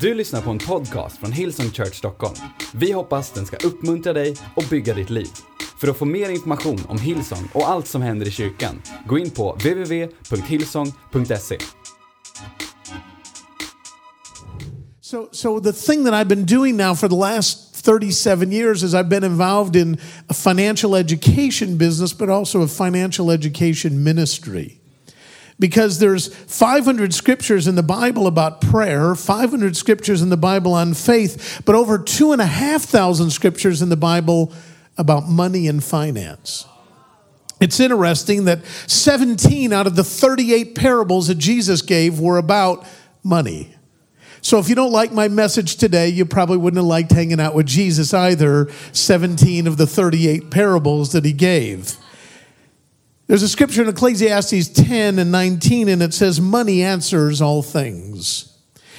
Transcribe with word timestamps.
Du 0.00 0.14
lyssnar 0.14 0.42
på 0.42 0.50
en 0.50 0.58
podcast 0.58 1.18
från 1.18 1.32
Hillsong 1.32 1.70
Church 1.70 1.94
Stockholm. 1.94 2.34
Vi 2.74 2.92
hoppas 2.92 3.30
den 3.30 3.46
ska 3.46 3.56
uppmuntra 3.56 4.12
dig 4.12 4.36
och 4.54 4.64
bygga 4.70 4.94
ditt 4.94 5.10
liv. 5.10 5.28
För 5.80 5.88
att 5.88 5.96
få 5.96 6.04
mer 6.04 6.30
information 6.30 6.80
om 6.88 6.98
Hillsong 6.98 7.48
och 7.52 7.68
allt 7.68 7.86
som 7.86 8.02
händer 8.02 8.26
i 8.26 8.30
kyrkan, 8.30 8.82
gå 9.06 9.18
in 9.18 9.30
på 9.30 9.52
www.hillsong.se. 9.52 11.58
So, 15.00 15.28
so 15.32 15.60
the 15.60 15.72
thing 15.72 16.04
that 16.04 16.14
I've 16.14 16.28
been 16.28 16.46
doing 16.46 16.76
now 16.76 16.94
for 16.94 17.08
the 17.08 17.14
last 17.14 17.76
37 17.84 18.52
years 18.52 18.82
is 18.82 18.94
I've 18.94 19.08
been 19.08 19.24
involved 19.24 19.76
in 19.76 19.98
a 20.28 20.34
financial 20.34 20.96
education 20.96 21.78
business, 21.78 22.12
but 22.12 22.28
also 22.28 22.62
a 22.62 22.68
financial 22.68 23.30
education 23.30 24.02
ministry. 24.02 24.80
Because 25.58 25.98
there's 25.98 26.34
500 26.34 27.14
scriptures 27.14 27.66
in 27.66 27.76
the 27.76 27.82
Bible 27.82 28.26
about 28.26 28.60
prayer, 28.60 29.14
500 29.14 29.76
scriptures 29.76 30.20
in 30.20 30.28
the 30.28 30.36
Bible 30.36 30.74
on 30.74 30.92
faith, 30.92 31.62
but 31.64 31.74
over 31.74 31.98
two 31.98 32.32
and 32.32 32.42
a 32.42 32.46
half 32.46 32.82
thousand 32.82 33.30
scriptures 33.30 33.80
in 33.80 33.88
the 33.88 33.96
Bible 33.96 34.52
about 34.98 35.28
money 35.28 35.66
and 35.66 35.82
finance. 35.82 36.66
It's 37.58 37.80
interesting 37.80 38.44
that 38.44 38.64
17 38.86 39.72
out 39.72 39.86
of 39.86 39.96
the 39.96 40.04
38 40.04 40.74
parables 40.74 41.28
that 41.28 41.38
Jesus 41.38 41.80
gave 41.80 42.20
were 42.20 42.36
about 42.36 42.86
money. 43.24 43.74
So 44.42 44.58
if 44.58 44.68
you 44.68 44.74
don't 44.74 44.92
like 44.92 45.10
my 45.10 45.28
message 45.28 45.76
today, 45.76 46.08
you 46.08 46.24
probably 46.24 46.58
wouldn't 46.58 46.78
have 46.78 46.86
liked 46.86 47.10
hanging 47.10 47.40
out 47.40 47.54
with 47.54 47.66
Jesus 47.66 48.12
either, 48.14 48.70
17 48.92 49.66
of 49.66 49.76
the 49.76 49.86
38 49.86 50.50
parables 50.50 51.12
that 51.12 51.24
he 51.24 51.32
gave. 51.32 51.96
There's 53.26 53.42
a 53.42 53.48
scripture 53.48 53.82
in 53.82 53.88
Ecclesiastes 53.88 54.68
10 54.68 55.18
and 55.18 55.32
19, 55.32 55.88
and 55.88 56.00
it 56.00 56.14
says, 56.14 56.40
Money 56.40 56.82
answers 56.82 57.42
all 57.42 57.60
things. 57.60 58.52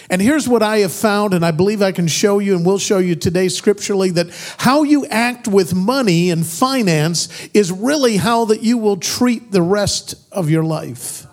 And 0.09 0.21
here's 0.21 0.47
what 0.47 0.63
I 0.63 0.79
have 0.79 0.91
found, 0.91 1.33
and 1.33 1.45
I 1.45 1.51
believe 1.51 1.81
I 1.81 1.91
can 1.93 2.07
show 2.07 2.39
you 2.39 2.55
and 2.55 2.65
will 2.65 2.77
show 2.77 2.97
you 2.97 3.15
today 3.15 3.47
scripturally 3.49 4.09
that 4.11 4.27
how 4.57 4.83
you 4.83 5.05
act 5.07 5.47
with 5.47 5.73
money 5.73 6.29
and 6.29 6.45
finance 6.45 7.47
is 7.53 7.71
really 7.71 8.17
how 8.17 8.45
that 8.45 8.63
you 8.63 8.77
will 8.77 8.97
treat 8.97 9.51
the 9.51 9.61
rest 9.61 10.15
of 10.31 10.49
your 10.49 10.63
life. 10.63 11.25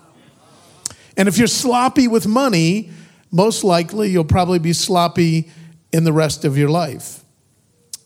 And 1.17 1.29
if 1.29 1.37
you're 1.37 1.47
sloppy 1.47 2.07
with 2.07 2.27
money, 2.27 2.91
most 3.31 3.63
likely 3.63 4.09
you'll 4.09 4.25
probably 4.25 4.59
be 4.59 4.73
sloppy 4.73 5.49
in 5.93 6.03
the 6.03 6.13
rest 6.13 6.43
of 6.43 6.57
your 6.57 6.69
life. 6.69 7.23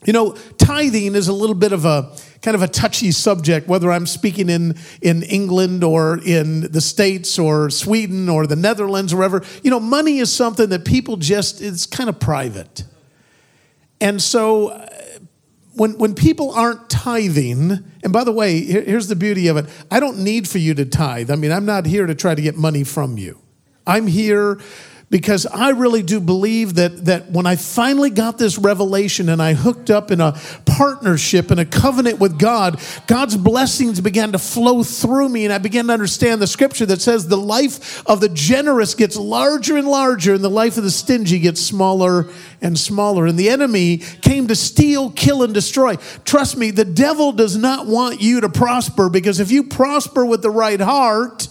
You 0.05 0.13
know, 0.13 0.33
tithing 0.57 1.15
is 1.15 1.27
a 1.27 1.33
little 1.33 1.55
bit 1.55 1.73
of 1.73 1.85
a 1.85 2.15
kind 2.41 2.55
of 2.55 2.61
a 2.61 2.67
touchy 2.67 3.11
subject, 3.11 3.67
whether 3.67 3.91
I'm 3.91 4.05
speaking 4.05 4.49
in, 4.49 4.77
in 5.01 5.23
England 5.23 5.83
or 5.83 6.19
in 6.23 6.71
the 6.71 6.81
States 6.81 7.37
or 7.37 7.69
Sweden 7.69 8.29
or 8.29 8.47
the 8.47 8.55
Netherlands 8.55 9.13
or 9.13 9.17
wherever. 9.17 9.43
You 9.63 9.71
know, 9.71 9.79
money 9.79 10.19
is 10.19 10.31
something 10.31 10.69
that 10.69 10.85
people 10.85 11.17
just, 11.17 11.61
it's 11.61 11.85
kind 11.85 12.09
of 12.09 12.19
private. 12.19 12.83
And 13.99 14.21
so 14.21 14.69
uh, 14.69 14.87
when, 15.73 15.97
when 15.97 16.15
people 16.15 16.51
aren't 16.51 16.89
tithing, 16.89 17.71
and 18.03 18.13
by 18.13 18.23
the 18.23 18.31
way, 18.31 18.61
here- 18.61 18.83
here's 18.83 19.07
the 19.07 19.15
beauty 19.15 19.47
of 19.47 19.57
it 19.57 19.65
I 19.91 19.99
don't 19.99 20.19
need 20.19 20.47
for 20.47 20.57
you 20.57 20.73
to 20.75 20.85
tithe. 20.85 21.29
I 21.29 21.35
mean, 21.35 21.51
I'm 21.51 21.65
not 21.65 21.85
here 21.85 22.05
to 22.05 22.15
try 22.15 22.35
to 22.35 22.41
get 22.41 22.55
money 22.55 22.83
from 22.83 23.17
you. 23.17 23.39
I'm 23.85 24.07
here 24.07 24.59
because 25.09 25.47
I 25.47 25.69
really 25.69 26.03
do 26.03 26.19
believe 26.19 26.75
that, 26.75 27.05
that 27.05 27.31
when 27.31 27.47
I 27.47 27.55
finally 27.55 28.11
got 28.11 28.37
this 28.37 28.59
revelation 28.59 29.29
and 29.29 29.41
I 29.41 29.53
hooked 29.53 29.89
up 29.89 30.11
in 30.11 30.21
a 30.21 30.39
partnership 30.65 31.49
and 31.49 31.59
a 31.59 31.65
covenant 31.65 32.19
with 32.19 32.37
God, 32.37 32.79
God's 33.07 33.35
blessings 33.35 33.99
began 34.01 34.33
to 34.33 34.39
flow 34.39 34.83
through 34.83 35.29
me. 35.29 35.45
And 35.45 35.53
I 35.53 35.57
began 35.57 35.87
to 35.87 35.93
understand 35.93 36.41
the 36.41 36.47
scripture 36.47 36.85
that 36.85 37.01
says 37.01 37.27
the 37.27 37.37
life 37.37 38.05
of 38.07 38.21
the 38.21 38.29
generous 38.29 38.93
gets 38.93 39.17
larger 39.17 39.77
and 39.77 39.87
larger, 39.87 40.35
and 40.35 40.43
the 40.43 40.49
life 40.49 40.77
of 40.77 40.83
the 40.83 40.91
stingy 40.91 41.39
gets 41.39 41.59
smaller 41.59 42.27
and 42.61 42.77
smaller. 42.77 43.25
And 43.25 43.37
the 43.37 43.49
enemy 43.49 43.97
came 43.97 44.47
to 44.47 44.55
steal, 44.55 45.09
kill, 45.09 45.41
and 45.41 45.55
destroy. 45.55 45.95
Trust 46.23 46.55
me, 46.55 46.69
the 46.69 46.85
devil 46.85 47.31
does 47.31 47.57
not 47.57 47.87
want 47.87 48.21
you 48.21 48.41
to 48.41 48.49
prosper 48.49 49.09
because 49.09 49.39
if 49.39 49.49
you 49.49 49.63
prosper 49.63 50.23
with 50.23 50.43
the 50.43 50.51
right 50.51 50.79
heart, 50.79 51.47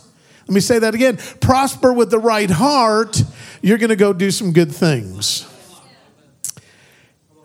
let 0.49 0.55
me 0.55 0.61
say 0.61 0.79
that 0.79 0.95
again 0.95 1.19
prosper 1.41 1.93
with 1.93 2.11
the 2.11 2.19
right 2.19 2.49
heart, 2.49 3.23
you're 3.63 3.79
going 3.79 3.91
to 3.91 3.97
go 3.97 4.13
do 4.13 4.31
some 4.31 4.53
good 4.53 4.73
things. 4.73 5.47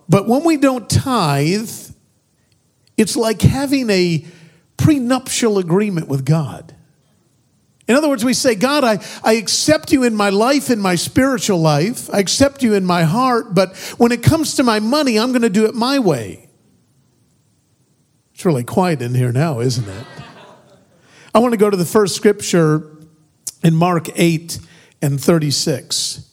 But 0.08 0.28
when 0.28 0.44
we 0.44 0.58
don't 0.58 0.90
tithe, 0.90 1.72
it's 2.98 3.16
like 3.16 3.42
having 3.42 3.90
a 3.90 4.26
prenuptial 4.78 5.58
agreement 5.58 6.08
with 6.08 6.26
God. 6.26 6.76
In 7.88 7.96
other 7.96 8.08
words, 8.08 8.24
we 8.24 8.34
say, 8.34 8.56
God, 8.56 8.84
I, 8.84 9.04
I 9.24 9.34
accept 9.34 9.92
you 9.92 10.04
in 10.04 10.16
my 10.16 10.30
life, 10.30 10.70
in 10.70 10.80
my 10.80 10.96
spiritual 10.96 11.60
life. 11.60 12.14
I 12.14 12.20
accept 12.20 12.64
you 12.64 12.74
in 12.74 12.86
my 12.86 13.04
heart, 13.04 13.54
but 13.54 13.76
when 13.98 14.12
it 14.12 14.24
comes 14.24 14.56
to 14.56 14.64
my 14.64 14.80
money, 14.80 15.20
I'm 15.20 15.32
going 15.32 15.42
to 15.42 15.50
do 15.50 15.66
it 15.66 15.76
my 15.76 16.00
way. 16.00 16.50
It's 18.34 18.46
really 18.46 18.64
quiet 18.64 19.02
in 19.02 19.14
here 19.14 19.32
now, 19.32 19.60
isn't 19.60 19.88
it? 19.88 20.06
I 21.36 21.40
want 21.40 21.54
to 21.54 21.58
go 21.58 21.70
to 21.70 21.78
the 21.78 21.86
first 21.86 22.16
scripture 22.16 22.90
in 23.64 23.76
Mark 23.76 24.08
8 24.16 24.60
and 25.04 25.22
36. 25.22 26.28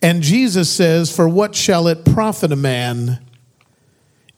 And 0.00 0.22
Jesus 0.22 0.70
says, 0.70 1.14
For 1.14 1.28
what 1.28 1.54
shall 1.56 1.88
it 1.88 2.04
profit 2.04 2.52
a 2.52 2.56
man 2.56 3.18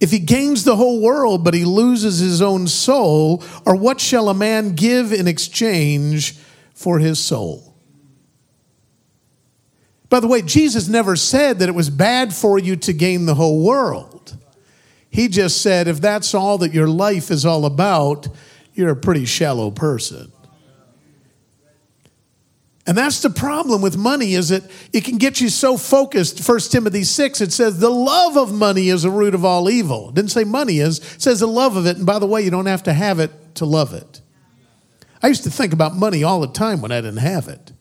if 0.01 0.11
he 0.11 0.19
gains 0.19 0.65
the 0.65 0.77
whole 0.77 1.01
world 1.01 1.45
but 1.45 1.55
he 1.55 1.65
loses 1.65 2.19
his 2.19 2.41
own 2.43 2.67
soul? 2.67 3.45
Or 3.65 3.77
what 3.77 4.01
shall 4.01 4.31
a 4.31 4.35
man 4.35 4.75
give 4.75 5.13
in 5.13 5.29
exchange 5.29 6.37
for 6.75 6.99
his 6.99 7.19
soul? 7.19 7.77
By 10.09 10.21
the 10.21 10.29
way, 10.29 10.41
Jesus 10.41 10.89
never 10.89 11.15
said 11.15 11.59
that 11.59 11.69
it 11.69 11.75
was 11.75 11.91
bad 11.91 12.33
for 12.33 12.59
you 12.59 12.77
to 12.77 12.93
gain 12.93 13.27
the 13.27 13.35
whole 13.35 13.63
world. 13.63 14.39
He 15.11 15.29
just 15.29 15.61
said, 15.61 15.87
if 15.87 16.01
that's 16.01 16.35
all 16.35 16.59
that 16.59 16.73
your 16.73 16.89
life 16.89 17.31
is 17.31 17.45
all 17.45 17.67
about, 17.67 18.29
you're 18.73 18.91
a 18.91 18.97
pretty 18.97 19.27
shallow 19.27 19.71
person. 19.71 20.33
And 22.87 22.99
that's 22.99 23.21
the 23.21 23.31
problem 23.31 23.81
with 23.81 23.97
money 23.97 24.35
is 24.35 24.51
that 24.51 24.63
it 24.93 25.05
can 25.05 25.17
get 25.17 25.41
you 25.41 25.49
so 25.49 25.79
focused. 25.79 26.47
1 26.47 26.59
Timothy 26.61 27.03
6, 27.03 27.41
it 27.41 27.53
says 27.53 27.79
the 27.79 27.89
love 27.89 28.37
of 28.37 28.53
money 28.53 28.89
is 28.89 29.05
a 29.05 29.11
root 29.11 29.35
of 29.35 29.45
all 29.45 29.71
evil. 29.71 30.11
It 30.11 30.17
didn't 30.17 30.33
say 30.33 30.45
money 30.45 30.81
is, 30.81 30.99
it 30.99 31.23
says 31.23 31.41
the 31.41 31.47
love 31.47 31.77
of 31.77 31.87
it. 31.87 31.97
And 31.97 32.05
by 32.05 32.19
the 32.19 32.27
way, 32.27 32.43
you 32.43 32.51
don't 32.51 32.67
have 32.67 32.83
to 32.83 32.93
have 32.93 33.21
it 33.21 33.55
to 33.57 33.65
love 33.65 33.95
it. 33.95 34.21
I 35.23 35.29
used 35.29 35.45
to 35.45 35.51
think 35.51 35.73
about 35.73 35.97
money 35.97 36.23
all 36.23 36.41
the 36.41 36.49
time 36.49 36.83
when 36.83 36.93
I 36.93 37.01
didn't 37.01 37.19
have 37.19 37.49
it. 37.49 37.73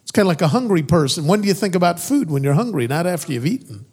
It's 0.00 0.10
kind 0.10 0.24
of 0.24 0.28
like 0.28 0.40
a 0.40 0.48
hungry 0.48 0.82
person. 0.82 1.26
When 1.26 1.42
do 1.42 1.48
you 1.48 1.54
think 1.54 1.74
about 1.74 2.00
food? 2.00 2.30
When 2.30 2.42
you're 2.42 2.54
hungry, 2.54 2.86
not 2.86 3.06
after 3.06 3.34
you've 3.34 3.44
eaten. 3.44 3.84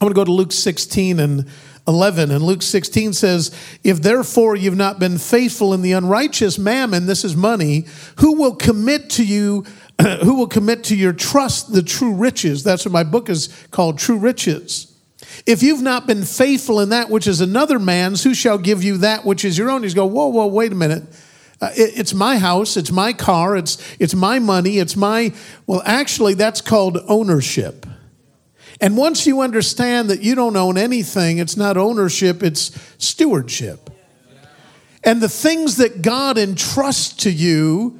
I'm 0.00 0.06
going 0.06 0.12
to 0.12 0.14
go 0.14 0.24
to 0.24 0.32
Luke 0.32 0.52
16 0.52 1.18
and 1.18 1.48
11. 1.88 2.30
And 2.30 2.44
Luke 2.44 2.62
16 2.62 3.12
says, 3.14 3.50
If 3.82 4.02
therefore 4.02 4.56
you've 4.56 4.76
not 4.76 4.98
been 4.98 5.18
faithful 5.18 5.72
in 5.74 5.82
the 5.82 5.92
unrighteous 5.92 6.58
mammon, 6.58 7.06
this 7.06 7.24
is 7.24 7.34
money, 7.36 7.86
who 8.16 8.34
will 8.34 8.54
commit 8.54 9.10
to 9.10 9.24
you, 9.24 9.64
who 10.22 10.34
will 10.36 10.46
commit 10.46 10.84
to 10.84 10.96
your 10.96 11.12
trust 11.12 11.72
the 11.72 11.82
true 11.82 12.14
riches? 12.14 12.62
That's 12.62 12.84
what 12.84 12.92
my 12.92 13.04
book 13.04 13.28
is 13.28 13.48
called, 13.70 13.98
True 13.98 14.18
Riches. 14.18 14.86
If 15.46 15.62
you've 15.62 15.82
not 15.82 16.06
been 16.06 16.24
faithful 16.24 16.80
in 16.80 16.90
that 16.90 17.08
which 17.10 17.26
is 17.26 17.40
another 17.40 17.78
man's, 17.78 18.22
who 18.24 18.34
shall 18.34 18.58
give 18.58 18.82
you 18.84 18.98
that 18.98 19.24
which 19.24 19.44
is 19.44 19.56
your 19.56 19.70
own? 19.70 19.82
He's 19.82 19.94
go, 19.94 20.06
whoa, 20.06 20.26
whoa, 20.28 20.46
wait 20.46 20.72
a 20.72 20.74
minute. 20.74 21.04
Uh, 21.60 21.70
it- 21.76 21.98
it's 21.98 22.14
my 22.14 22.38
house, 22.38 22.76
it's 22.76 22.90
my 22.90 23.12
car, 23.12 23.56
it's, 23.56 23.78
it's 23.98 24.14
my 24.14 24.38
money, 24.38 24.78
it's 24.78 24.96
my. 24.96 25.32
Well, 25.66 25.82
actually, 25.84 26.34
that's 26.34 26.60
called 26.60 26.98
ownership. 27.08 27.86
And 28.80 28.96
once 28.96 29.26
you 29.26 29.40
understand 29.42 30.08
that 30.10 30.22
you 30.22 30.34
don't 30.34 30.56
own 30.56 30.78
anything, 30.78 31.38
it's 31.38 31.56
not 31.56 31.76
ownership, 31.76 32.42
it's 32.42 32.78
stewardship. 32.98 33.90
And 35.04 35.20
the 35.20 35.28
things 35.28 35.76
that 35.76 36.02
God 36.02 36.38
entrusts 36.38 37.24
to 37.24 37.30
you, 37.30 37.98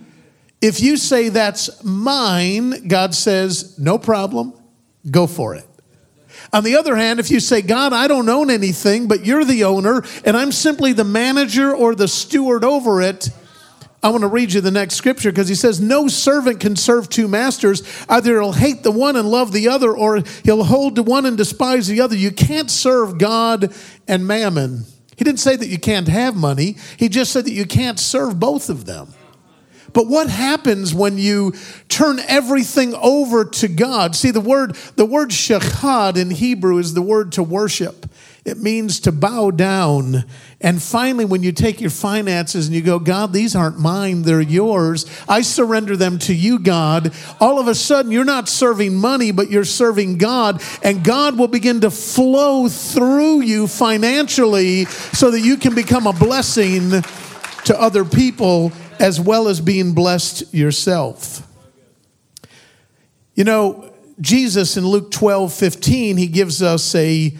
if 0.60 0.80
you 0.80 0.96
say 0.96 1.28
that's 1.28 1.82
mine, 1.82 2.88
God 2.88 3.14
says, 3.14 3.78
no 3.78 3.98
problem, 3.98 4.54
go 5.10 5.26
for 5.26 5.54
it. 5.54 5.66
On 6.52 6.64
the 6.64 6.76
other 6.76 6.96
hand, 6.96 7.20
if 7.20 7.30
you 7.30 7.40
say, 7.40 7.62
God, 7.62 7.92
I 7.92 8.08
don't 8.08 8.28
own 8.28 8.50
anything, 8.50 9.06
but 9.06 9.24
you're 9.24 9.44
the 9.44 9.64
owner, 9.64 10.02
and 10.24 10.36
I'm 10.36 10.52
simply 10.52 10.92
the 10.92 11.04
manager 11.04 11.74
or 11.74 11.94
the 11.94 12.08
steward 12.08 12.64
over 12.64 13.00
it, 13.02 13.30
I 14.02 14.08
want 14.08 14.22
to 14.22 14.28
read 14.28 14.52
you 14.52 14.62
the 14.62 14.70
next 14.70 14.94
scripture 14.94 15.30
because 15.30 15.48
he 15.48 15.54
says, 15.54 15.80
No 15.80 16.08
servant 16.08 16.60
can 16.60 16.74
serve 16.74 17.10
two 17.10 17.28
masters. 17.28 17.82
Either 18.08 18.40
he'll 18.40 18.52
hate 18.52 18.82
the 18.82 18.90
one 18.90 19.14
and 19.14 19.30
love 19.30 19.52
the 19.52 19.68
other, 19.68 19.92
or 19.94 20.22
he'll 20.42 20.64
hold 20.64 20.96
to 20.96 21.02
one 21.02 21.26
and 21.26 21.36
despise 21.36 21.86
the 21.86 22.00
other. 22.00 22.16
You 22.16 22.30
can't 22.30 22.70
serve 22.70 23.18
God 23.18 23.74
and 24.08 24.26
mammon. 24.26 24.84
He 25.16 25.24
didn't 25.24 25.40
say 25.40 25.54
that 25.54 25.68
you 25.68 25.78
can't 25.78 26.08
have 26.08 26.34
money, 26.34 26.76
he 26.96 27.10
just 27.10 27.30
said 27.30 27.44
that 27.44 27.52
you 27.52 27.66
can't 27.66 28.00
serve 28.00 28.40
both 28.40 28.70
of 28.70 28.86
them. 28.86 29.12
But 29.92 30.06
what 30.06 30.30
happens 30.30 30.94
when 30.94 31.18
you 31.18 31.52
turn 31.88 32.20
everything 32.20 32.94
over 32.94 33.44
to 33.44 33.68
God? 33.68 34.14
See, 34.14 34.30
the 34.30 34.40
word, 34.40 34.76
the 34.96 35.04
word 35.04 35.30
shachad 35.30 36.16
in 36.16 36.30
Hebrew 36.30 36.78
is 36.78 36.94
the 36.94 37.02
word 37.02 37.32
to 37.32 37.42
worship. 37.42 38.06
It 38.50 38.58
means 38.58 39.00
to 39.00 39.12
bow 39.12 39.52
down. 39.52 40.24
And 40.60 40.82
finally, 40.82 41.24
when 41.24 41.42
you 41.42 41.52
take 41.52 41.80
your 41.80 41.90
finances 41.90 42.66
and 42.66 42.74
you 42.74 42.82
go, 42.82 42.98
God, 42.98 43.32
these 43.32 43.54
aren't 43.54 43.78
mine, 43.78 44.22
they're 44.22 44.40
yours. 44.40 45.06
I 45.28 45.42
surrender 45.42 45.96
them 45.96 46.18
to 46.20 46.34
you, 46.34 46.58
God. 46.58 47.14
All 47.38 47.60
of 47.60 47.68
a 47.68 47.74
sudden, 47.74 48.10
you're 48.10 48.24
not 48.24 48.48
serving 48.48 48.96
money, 48.96 49.30
but 49.30 49.50
you're 49.50 49.64
serving 49.64 50.18
God. 50.18 50.62
And 50.82 51.04
God 51.04 51.38
will 51.38 51.48
begin 51.48 51.80
to 51.82 51.90
flow 51.90 52.68
through 52.68 53.42
you 53.42 53.68
financially 53.68 54.84
so 54.84 55.30
that 55.30 55.40
you 55.40 55.56
can 55.56 55.74
become 55.74 56.08
a 56.08 56.12
blessing 56.12 56.90
to 57.64 57.80
other 57.80 58.04
people 58.04 58.72
as 58.98 59.20
well 59.20 59.46
as 59.46 59.60
being 59.60 59.94
blessed 59.94 60.52
yourself. 60.52 61.46
You 63.34 63.44
know, 63.44 63.94
Jesus 64.20 64.76
in 64.76 64.86
Luke 64.86 65.10
12 65.10 65.52
15, 65.52 66.16
he 66.16 66.26
gives 66.26 66.62
us 66.62 66.94
a, 66.94 67.34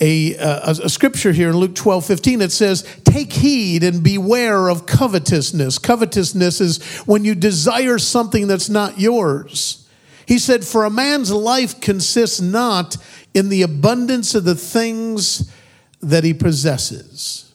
a, 0.00 0.36
uh, 0.38 0.72
a, 0.72 0.84
a, 0.86 0.88
scripture 0.88 1.32
here 1.32 1.50
in 1.50 1.56
Luke 1.56 1.74
12 1.74 2.06
15. 2.06 2.40
It 2.40 2.52
says, 2.52 2.82
Take 3.04 3.32
heed 3.32 3.84
and 3.84 4.02
beware 4.02 4.68
of 4.68 4.86
covetousness. 4.86 5.78
Covetousness 5.78 6.60
is 6.60 6.82
when 7.04 7.24
you 7.24 7.34
desire 7.34 7.98
something 7.98 8.46
that's 8.46 8.70
not 8.70 8.98
yours. 8.98 9.86
He 10.26 10.38
said, 10.38 10.64
For 10.64 10.84
a 10.84 10.90
man's 10.90 11.30
life 11.30 11.80
consists 11.80 12.40
not 12.40 12.96
in 13.34 13.48
the 13.50 13.62
abundance 13.62 14.34
of 14.34 14.44
the 14.44 14.54
things 14.54 15.52
that 16.00 16.24
he 16.24 16.32
possesses. 16.32 17.52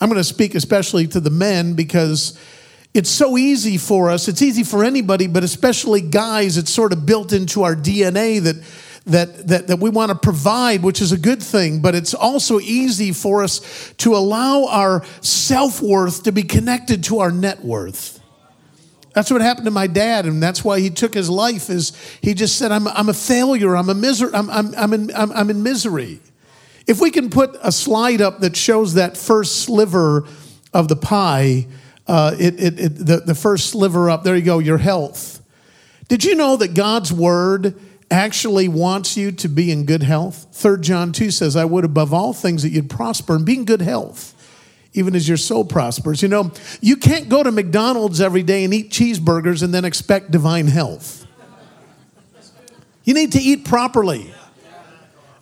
I'm 0.00 0.08
going 0.08 0.18
to 0.18 0.24
speak 0.24 0.54
especially 0.54 1.06
to 1.08 1.20
the 1.20 1.30
men 1.30 1.74
because 1.74 2.38
it's 2.92 3.08
so 3.08 3.38
easy 3.38 3.78
for 3.78 4.10
us. 4.10 4.28
It's 4.28 4.42
easy 4.42 4.64
for 4.64 4.84
anybody, 4.84 5.26
but 5.26 5.44
especially 5.44 6.02
guys. 6.02 6.58
It's 6.58 6.72
sort 6.72 6.92
of 6.92 7.06
built 7.06 7.32
into 7.32 7.62
our 7.62 7.74
DNA 7.74 8.42
that 8.42 8.56
that 9.06 9.48
that, 9.48 9.66
that 9.68 9.78
we 9.78 9.90
want 9.90 10.10
to 10.10 10.14
provide, 10.14 10.82
which 10.82 11.00
is 11.00 11.12
a 11.12 11.18
good 11.18 11.42
thing. 11.42 11.80
But 11.80 11.94
it's 11.94 12.14
also 12.14 12.60
easy 12.60 13.12
for 13.12 13.42
us 13.42 13.92
to 13.98 14.14
allow 14.14 14.66
our 14.66 15.04
self 15.20 15.82
worth 15.82 16.24
to 16.24 16.32
be 16.32 16.42
connected 16.42 17.04
to 17.04 17.20
our 17.20 17.30
net 17.30 17.64
worth. 17.64 18.20
That's 19.14 19.30
what 19.30 19.42
happened 19.42 19.66
to 19.66 19.70
my 19.70 19.86
dad, 19.86 20.24
and 20.24 20.42
that's 20.42 20.64
why 20.64 20.80
he 20.80 20.88
took 20.88 21.12
his 21.12 21.28
life. 21.28 21.68
Is 21.68 21.92
he 22.20 22.34
just 22.34 22.56
said, 22.56 22.72
"I'm 22.72 22.88
I'm 22.88 23.08
a 23.08 23.14
failure. 23.14 23.76
I'm 23.76 23.88
a 23.88 23.94
miser. 23.94 24.34
I'm 24.34 24.48
I'm 24.50 24.74
I'm 24.76 24.92
in, 24.92 25.14
I'm, 25.14 25.32
I'm 25.32 25.50
in 25.50 25.62
misery." 25.62 26.20
If 26.86 27.00
we 27.00 27.10
can 27.10 27.30
put 27.30 27.56
a 27.62 27.70
slide 27.70 28.20
up 28.20 28.40
that 28.40 28.56
shows 28.56 28.94
that 28.94 29.16
first 29.16 29.60
sliver 29.62 30.26
of 30.72 30.88
the 30.88 30.96
pie, 30.96 31.68
uh, 32.06 32.34
it, 32.38 32.60
it, 32.60 32.80
it, 32.80 32.88
the, 32.96 33.22
the 33.24 33.34
first 33.34 33.70
sliver 33.70 34.10
up, 34.10 34.24
there 34.24 34.34
you 34.34 34.42
go, 34.42 34.58
your 34.58 34.78
health. 34.78 35.40
Did 36.08 36.24
you 36.24 36.34
know 36.34 36.56
that 36.56 36.74
God's 36.74 37.12
word 37.12 37.78
actually 38.12 38.68
wants 38.68 39.16
you 39.16 39.32
to 39.32 39.48
be 39.48 39.72
in 39.72 39.86
good 39.86 40.02
health? 40.02 40.46
3 40.52 40.80
John 40.80 41.12
2 41.12 41.30
says, 41.30 41.56
I 41.56 41.64
would 41.64 41.84
above 41.84 42.12
all 42.12 42.32
things 42.32 42.62
that 42.62 42.68
you'd 42.68 42.90
prosper 42.90 43.34
and 43.34 43.44
be 43.44 43.54
in 43.54 43.64
good 43.64 43.80
health, 43.80 44.34
even 44.92 45.16
as 45.16 45.26
your 45.26 45.38
soul 45.38 45.64
prospers. 45.64 46.22
You 46.22 46.28
know, 46.28 46.52
you 46.80 46.96
can't 46.96 47.28
go 47.28 47.42
to 47.42 47.50
McDonald's 47.50 48.20
every 48.20 48.42
day 48.42 48.64
and 48.64 48.74
eat 48.74 48.90
cheeseburgers 48.90 49.62
and 49.62 49.72
then 49.72 49.84
expect 49.84 50.30
divine 50.30 50.66
health. 50.66 51.26
You 53.04 53.14
need 53.14 53.32
to 53.32 53.40
eat 53.40 53.64
properly. 53.64 54.32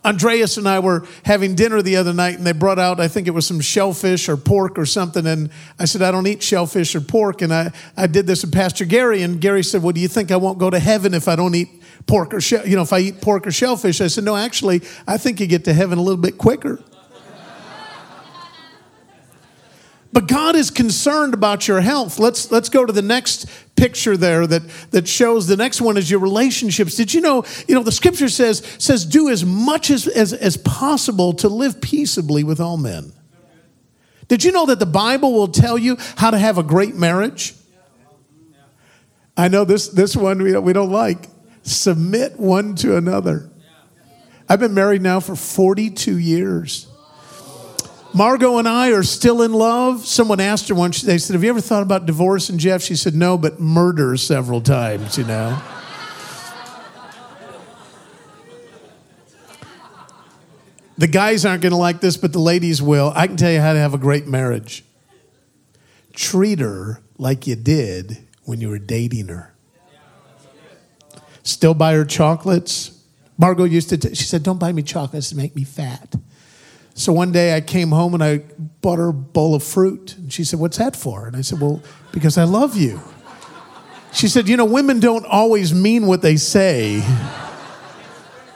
Andreas 0.03 0.57
and 0.57 0.67
I 0.67 0.79
were 0.79 1.05
having 1.25 1.53
dinner 1.53 1.81
the 1.83 1.97
other 1.97 2.13
night 2.13 2.37
and 2.37 2.47
they 2.47 2.53
brought 2.53 2.79
out, 2.79 2.99
I 2.99 3.07
think 3.07 3.27
it 3.27 3.31
was 3.31 3.45
some 3.45 3.59
shellfish 3.59 4.29
or 4.29 4.37
pork 4.37 4.79
or 4.79 4.85
something. 4.85 5.27
And 5.27 5.51
I 5.77 5.85
said, 5.85 6.01
I 6.01 6.09
don't 6.09 6.25
eat 6.25 6.41
shellfish 6.41 6.95
or 6.95 7.01
pork. 7.01 7.43
And 7.43 7.53
I, 7.53 7.71
I 7.95 8.07
did 8.07 8.25
this 8.25 8.43
with 8.43 8.51
Pastor 8.51 8.85
Gary. 8.85 9.21
And 9.21 9.39
Gary 9.39 9.63
said, 9.63 9.83
Well, 9.83 9.93
do 9.93 10.01
you 10.01 10.07
think 10.07 10.31
I 10.31 10.37
won't 10.37 10.57
go 10.57 10.71
to 10.71 10.79
heaven 10.79 11.13
if 11.13 11.27
I 11.27 11.35
don't 11.35 11.53
eat 11.53 11.80
pork 12.11 12.33
or, 12.33 12.41
shell, 12.41 12.67
you 12.67 12.75
know, 12.75 12.81
if 12.81 12.91
I 12.91 12.99
eat 12.99 13.21
pork 13.21 13.47
or 13.47 13.51
shellfish? 13.51 14.01
I 14.01 14.07
said, 14.07 14.25
No, 14.25 14.35
actually, 14.35 14.81
I 15.07 15.17
think 15.17 15.39
you 15.39 15.47
get 15.47 15.63
to 15.63 15.73
heaven 15.73 15.97
a 15.97 16.01
little 16.01 16.21
bit 16.21 16.37
quicker. 16.37 16.83
But 20.13 20.27
God 20.27 20.57
is 20.57 20.71
concerned 20.71 21.33
about 21.33 21.69
your 21.69 21.79
health. 21.79 22.19
Let's, 22.19 22.51
let's 22.51 22.67
go 22.67 22.85
to 22.85 22.91
the 22.91 23.01
next 23.01 23.45
picture 23.77 24.17
there 24.17 24.45
that, 24.45 24.61
that 24.91 25.07
shows 25.07 25.47
the 25.47 25.55
next 25.55 25.79
one 25.79 25.95
is 25.95 26.11
your 26.11 26.19
relationships. 26.19 26.97
Did 26.97 27.13
you 27.13 27.21
know, 27.21 27.45
you 27.65 27.75
know, 27.75 27.81
the 27.81 27.93
scripture 27.93 28.27
says, 28.27 28.61
says 28.77 29.05
do 29.05 29.29
as 29.29 29.45
much 29.45 29.89
as, 29.89 30.09
as, 30.09 30.33
as 30.33 30.57
possible 30.57 31.31
to 31.35 31.47
live 31.47 31.79
peaceably 31.79 32.43
with 32.43 32.59
all 32.59 32.75
men. 32.75 33.13
Did 34.27 34.43
you 34.43 34.51
know 34.51 34.65
that 34.65 34.79
the 34.79 34.85
Bible 34.85 35.31
will 35.31 35.47
tell 35.47 35.77
you 35.77 35.95
how 36.17 36.29
to 36.29 36.37
have 36.37 36.57
a 36.57 36.63
great 36.63 36.93
marriage? 36.93 37.53
I 39.37 39.47
know 39.47 39.63
this, 39.63 39.87
this 39.87 40.13
one 40.13 40.43
we 40.43 40.57
we 40.57 40.73
don't 40.73 40.91
like. 40.91 41.29
Submit 41.63 42.39
one 42.39 42.75
to 42.75 42.97
another. 42.97 43.49
I've 44.49 44.59
been 44.59 44.73
married 44.73 45.01
now 45.01 45.19
for 45.19 45.35
42 45.35 46.17
years. 46.17 46.87
Margot 48.13 48.57
and 48.57 48.67
I 48.67 48.89
are 48.89 49.03
still 49.03 49.41
in 49.41 49.53
love. 49.53 50.05
Someone 50.05 50.41
asked 50.41 50.67
her 50.67 50.75
once, 50.75 51.01
they 51.01 51.17
said, 51.17 51.33
Have 51.33 51.43
you 51.43 51.49
ever 51.49 51.61
thought 51.61 51.83
about 51.83 52.05
divorce? 52.05 52.49
And 52.49 52.59
Jeff, 52.59 52.81
she 52.81 52.95
said, 52.95 53.15
No, 53.15 53.37
but 53.37 53.61
murder 53.61 54.17
several 54.17 54.59
times, 54.59 55.17
you 55.17 55.23
know. 55.23 55.61
the 60.97 61.07
guys 61.07 61.45
aren't 61.45 61.61
going 61.61 61.71
to 61.71 61.77
like 61.77 62.01
this, 62.01 62.17
but 62.17 62.33
the 62.33 62.39
ladies 62.39 62.81
will. 62.81 63.13
I 63.15 63.27
can 63.27 63.37
tell 63.37 63.51
you 63.51 63.61
how 63.61 63.73
to 63.73 63.79
have 63.79 63.93
a 63.93 63.97
great 63.97 64.27
marriage. 64.27 64.83
Treat 66.13 66.59
her 66.59 67.01
like 67.17 67.47
you 67.47 67.55
did 67.55 68.27
when 68.43 68.59
you 68.59 68.69
were 68.69 68.79
dating 68.79 69.29
her. 69.29 69.55
Still 71.43 71.73
buy 71.73 71.93
her 71.93 72.05
chocolates. 72.05 72.97
Margot 73.37 73.63
used 73.63 73.89
to, 73.89 73.97
t- 73.97 74.13
she 74.13 74.23
said, 74.23 74.43
Don't 74.43 74.59
buy 74.59 74.71
me 74.71 74.83
chocolates 74.83 75.29
to 75.29 75.37
make 75.37 75.55
me 75.55 75.63
fat. 75.63 76.15
So 76.93 77.13
one 77.13 77.31
day 77.31 77.55
I 77.55 77.61
came 77.61 77.89
home 77.89 78.13
and 78.13 78.23
I 78.23 78.39
bought 78.81 78.99
her 78.99 79.09
a 79.09 79.13
bowl 79.13 79.55
of 79.55 79.63
fruit. 79.63 80.15
And 80.17 80.31
she 80.31 80.43
said, 80.43 80.59
What's 80.59 80.77
that 80.77 80.95
for? 80.95 81.27
And 81.27 81.35
I 81.35 81.41
said, 81.41 81.59
Well, 81.59 81.81
because 82.11 82.37
I 82.37 82.43
love 82.43 82.75
you. 82.75 83.01
She 84.13 84.27
said, 84.27 84.47
You 84.47 84.57
know, 84.57 84.65
women 84.65 84.99
don't 84.99 85.25
always 85.25 85.73
mean 85.73 86.05
what 86.05 86.21
they 86.21 86.35
say. 86.35 87.03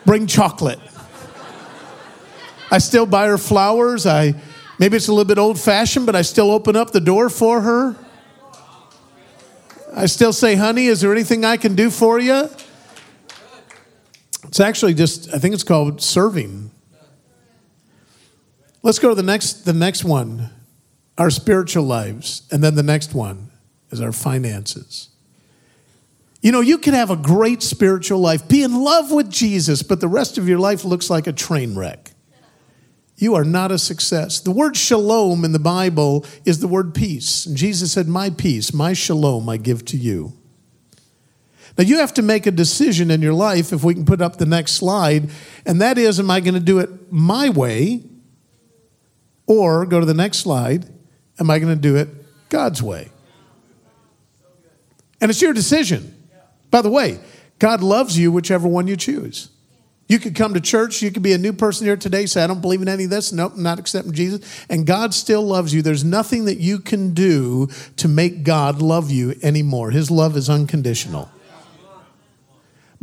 Bring 0.06 0.28
chocolate. 0.28 0.80
I 2.70 2.78
still 2.78 3.06
buy 3.06 3.28
her 3.28 3.38
flowers. 3.38 4.06
I 4.06 4.36
maybe 4.80 4.98
it's 4.98 5.08
a 5.08 5.12
little 5.12 5.26
bit 5.26 5.38
old 5.38 5.60
fashioned, 5.60 6.06
but 6.06 6.16
I 6.16 6.22
still 6.22 6.52
open 6.52 6.76
up 6.76 6.92
the 6.92 7.00
door 7.00 7.30
for 7.30 7.62
her. 7.62 7.96
I 9.96 10.08
still 10.08 10.34
say, 10.34 10.56
honey, 10.56 10.88
is 10.88 11.02
there 11.02 11.12
anything 11.14 11.46
I 11.46 11.56
can 11.58 11.74
do 11.74 11.90
for 11.90 12.20
you? 12.20 12.50
It's 14.56 14.62
actually 14.62 14.94
just, 14.94 15.34
I 15.34 15.38
think 15.38 15.54
it's 15.54 15.66
called 15.66 16.02
serving. 16.02 16.72
Let's 18.84 19.00
go 19.00 19.10
to 19.10 19.16
the 19.16 19.22
next, 19.22 19.66
the 19.66 19.74
next 19.74 20.06
one 20.06 20.50
our 21.18 21.30
spiritual 21.30 21.84
lives. 21.84 22.48
And 22.54 22.64
then 22.64 22.76
the 22.76 22.82
next 22.82 23.14
one 23.14 23.52
is 23.92 24.00
our 24.00 24.14
finances. 24.14 25.10
You 26.42 26.54
know, 26.54 26.62
you 26.62 26.78
can 26.78 26.94
have 26.94 27.10
a 27.10 27.18
great 27.18 27.64
spiritual 27.64 28.20
life, 28.20 28.48
be 28.48 28.64
in 28.64 28.82
love 28.82 29.12
with 29.12 29.30
Jesus, 29.30 29.84
but 29.84 30.00
the 30.00 30.08
rest 30.08 30.38
of 30.38 30.48
your 30.48 30.60
life 30.60 30.86
looks 30.86 31.10
like 31.10 31.28
a 31.28 31.34
train 31.34 31.76
wreck. 31.76 32.12
You 33.18 33.36
are 33.36 33.44
not 33.44 33.74
a 33.74 33.78
success. 33.78 34.40
The 34.40 34.52
word 34.52 34.78
shalom 34.78 35.44
in 35.44 35.52
the 35.52 35.60
Bible 35.60 36.26
is 36.46 36.62
the 36.62 36.70
word 36.70 36.96
peace. 36.96 37.46
And 37.46 37.58
Jesus 37.58 37.92
said, 37.92 38.08
My 38.08 38.30
peace, 38.30 38.74
my 38.74 38.94
shalom, 38.94 39.50
I 39.50 39.58
give 39.58 39.84
to 39.84 39.98
you. 39.98 40.32
Now, 41.78 41.84
you 41.84 41.98
have 41.98 42.14
to 42.14 42.22
make 42.22 42.46
a 42.46 42.52
decision 42.52 43.12
in 43.12 43.22
your 43.22 43.34
life, 43.34 43.74
if 43.74 43.84
we 43.84 43.94
can 43.94 44.06
put 44.06 44.22
up 44.22 44.38
the 44.38 44.46
next 44.46 44.74
slide, 44.74 45.30
and 45.66 45.82
that 45.82 45.98
is, 45.98 46.20
am 46.20 46.32
I 46.32 46.40
going 46.40 46.54
to 46.54 46.60
do 46.60 46.80
it 46.80 47.12
my 47.12 47.50
way 47.50 48.04
or 49.46 49.86
go 49.86 50.00
to 50.00 50.06
the 50.06 50.14
next 50.14 50.38
slide, 50.38 50.86
am 51.40 51.50
I 51.50 51.60
going 51.60 51.76
to 51.76 51.82
do 51.82 51.96
it 51.98 52.10
God's 52.50 52.82
way? 52.82 53.10
And 55.20 55.30
it's 55.30 55.42
your 55.42 55.54
decision. 55.54 56.14
By 56.72 56.82
the 56.82 56.90
way, 56.90 57.20
God 57.60 57.82
loves 57.82 58.18
you 58.18 58.32
whichever 58.32 58.68
one 58.68 58.88
you 58.88 58.96
choose. 58.96 59.50
You 60.08 60.20
could 60.20 60.36
come 60.36 60.54
to 60.54 60.62
church, 60.62 61.02
you 61.02 61.10
could 61.10 61.24
be 61.24 61.34
a 61.34 61.38
new 61.38 61.52
person 61.52 61.88
here 61.88 61.98
today, 61.98 62.28
say, 62.28 62.44
I 62.44 62.48
don't 62.48 62.62
believe 62.62 62.82
in 62.82 62.88
any 62.88 63.06
of 63.06 63.10
this. 63.10 63.32
Nope, 63.34 63.54
I'm 63.56 63.64
not 63.64 63.80
accepting 63.80 64.14
Jesus. 64.14 64.66
And 64.70 64.86
God 64.86 65.16
still 65.16 65.42
loves 65.42 65.74
you. 65.74 65.82
There's 65.82 66.04
nothing 66.04 66.46
that 66.46 66.60
you 66.60 66.78
can 66.78 67.14
do 67.14 67.68
to 67.98 68.08
make 68.08 68.44
God 68.44 68.82
love 68.82 69.10
you 69.10 69.34
anymore. 69.42 69.90
His 69.90 70.12
love 70.12 70.38
is 70.38 70.48
unconditional. 70.48 71.32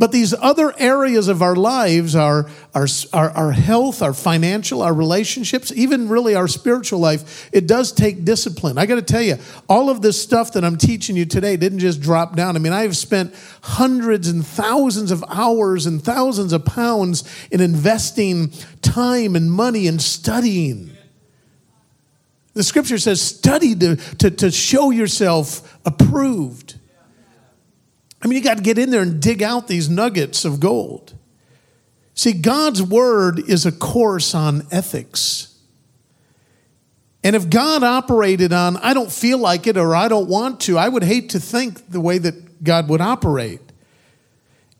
But 0.03 0.11
these 0.11 0.33
other 0.33 0.73
areas 0.77 1.29
of 1.29 1.41
our 1.41 1.55
lives, 1.55 2.13
our, 2.13 2.49
our, 2.75 2.87
our, 3.13 3.29
our, 3.29 3.51
health, 3.53 4.01
our 4.01 4.13
financial, 4.13 4.81
our 4.81 4.93
relationships, 4.93 5.71
even 5.71 6.09
really 6.09 6.35
our 6.35 6.49
spiritual 6.49 6.99
life, 6.99 7.49
it 7.53 7.67
does 7.67 7.93
take 7.93 8.25
discipline. 8.25 8.77
I 8.77 8.85
got 8.85 8.95
to 8.95 9.01
tell 9.01 9.21
you, 9.21 9.37
all 9.69 9.89
of 9.89 10.01
this 10.01 10.21
stuff 10.21 10.51
that 10.51 10.65
I'm 10.65 10.75
teaching 10.75 11.15
you 11.15 11.23
today 11.25 11.55
didn't 11.55 11.79
just 11.79 12.01
drop 12.01 12.35
down. 12.35 12.57
I 12.57 12.59
mean, 12.59 12.73
I've 12.73 12.97
spent 12.97 13.33
hundreds 13.61 14.27
and 14.27 14.45
thousands 14.45 15.09
of 15.09 15.23
hours 15.29 15.85
and 15.85 16.03
thousands 16.03 16.51
of 16.51 16.65
pounds 16.65 17.23
in 17.49 17.61
investing 17.61 18.51
time 18.81 19.37
and 19.37 19.49
money 19.49 19.87
and 19.87 20.01
studying. 20.01 20.91
The 22.55 22.63
scripture 22.63 22.97
says, 22.97 23.21
study 23.21 23.73
to, 23.73 23.95
to, 23.95 24.31
to 24.31 24.51
show 24.51 24.89
yourself 24.89 25.79
approved. 25.85 26.77
I 28.23 28.27
mean, 28.27 28.37
you 28.37 28.43
got 28.43 28.57
to 28.57 28.63
get 28.63 28.77
in 28.77 28.89
there 28.89 29.01
and 29.01 29.21
dig 29.21 29.43
out 29.43 29.67
these 29.67 29.89
nuggets 29.89 30.45
of 30.45 30.61
gold. 30.61 31.13
See, 32.13 32.31
God's 32.31 32.81
word 32.81 33.39
is 33.49 33.65
a 33.65 33.71
course 33.71 34.33
on 34.33 34.65
ethics. 34.71 35.57
And 37.23 37.35
if 37.35 37.49
God 37.49 37.83
operated 37.83 38.53
on, 38.53 38.77
I 38.77 38.93
don't 38.93 39.11
feel 39.11 39.39
like 39.39 39.67
it 39.67 39.77
or 39.77 39.95
I 39.95 40.07
don't 40.07 40.29
want 40.29 40.61
to, 40.61 40.77
I 40.77 40.87
would 40.87 41.03
hate 41.03 41.29
to 41.29 41.39
think 41.39 41.89
the 41.89 41.99
way 41.99 42.17
that 42.17 42.63
God 42.63 42.87
would 42.89 43.01
operate. 43.01 43.61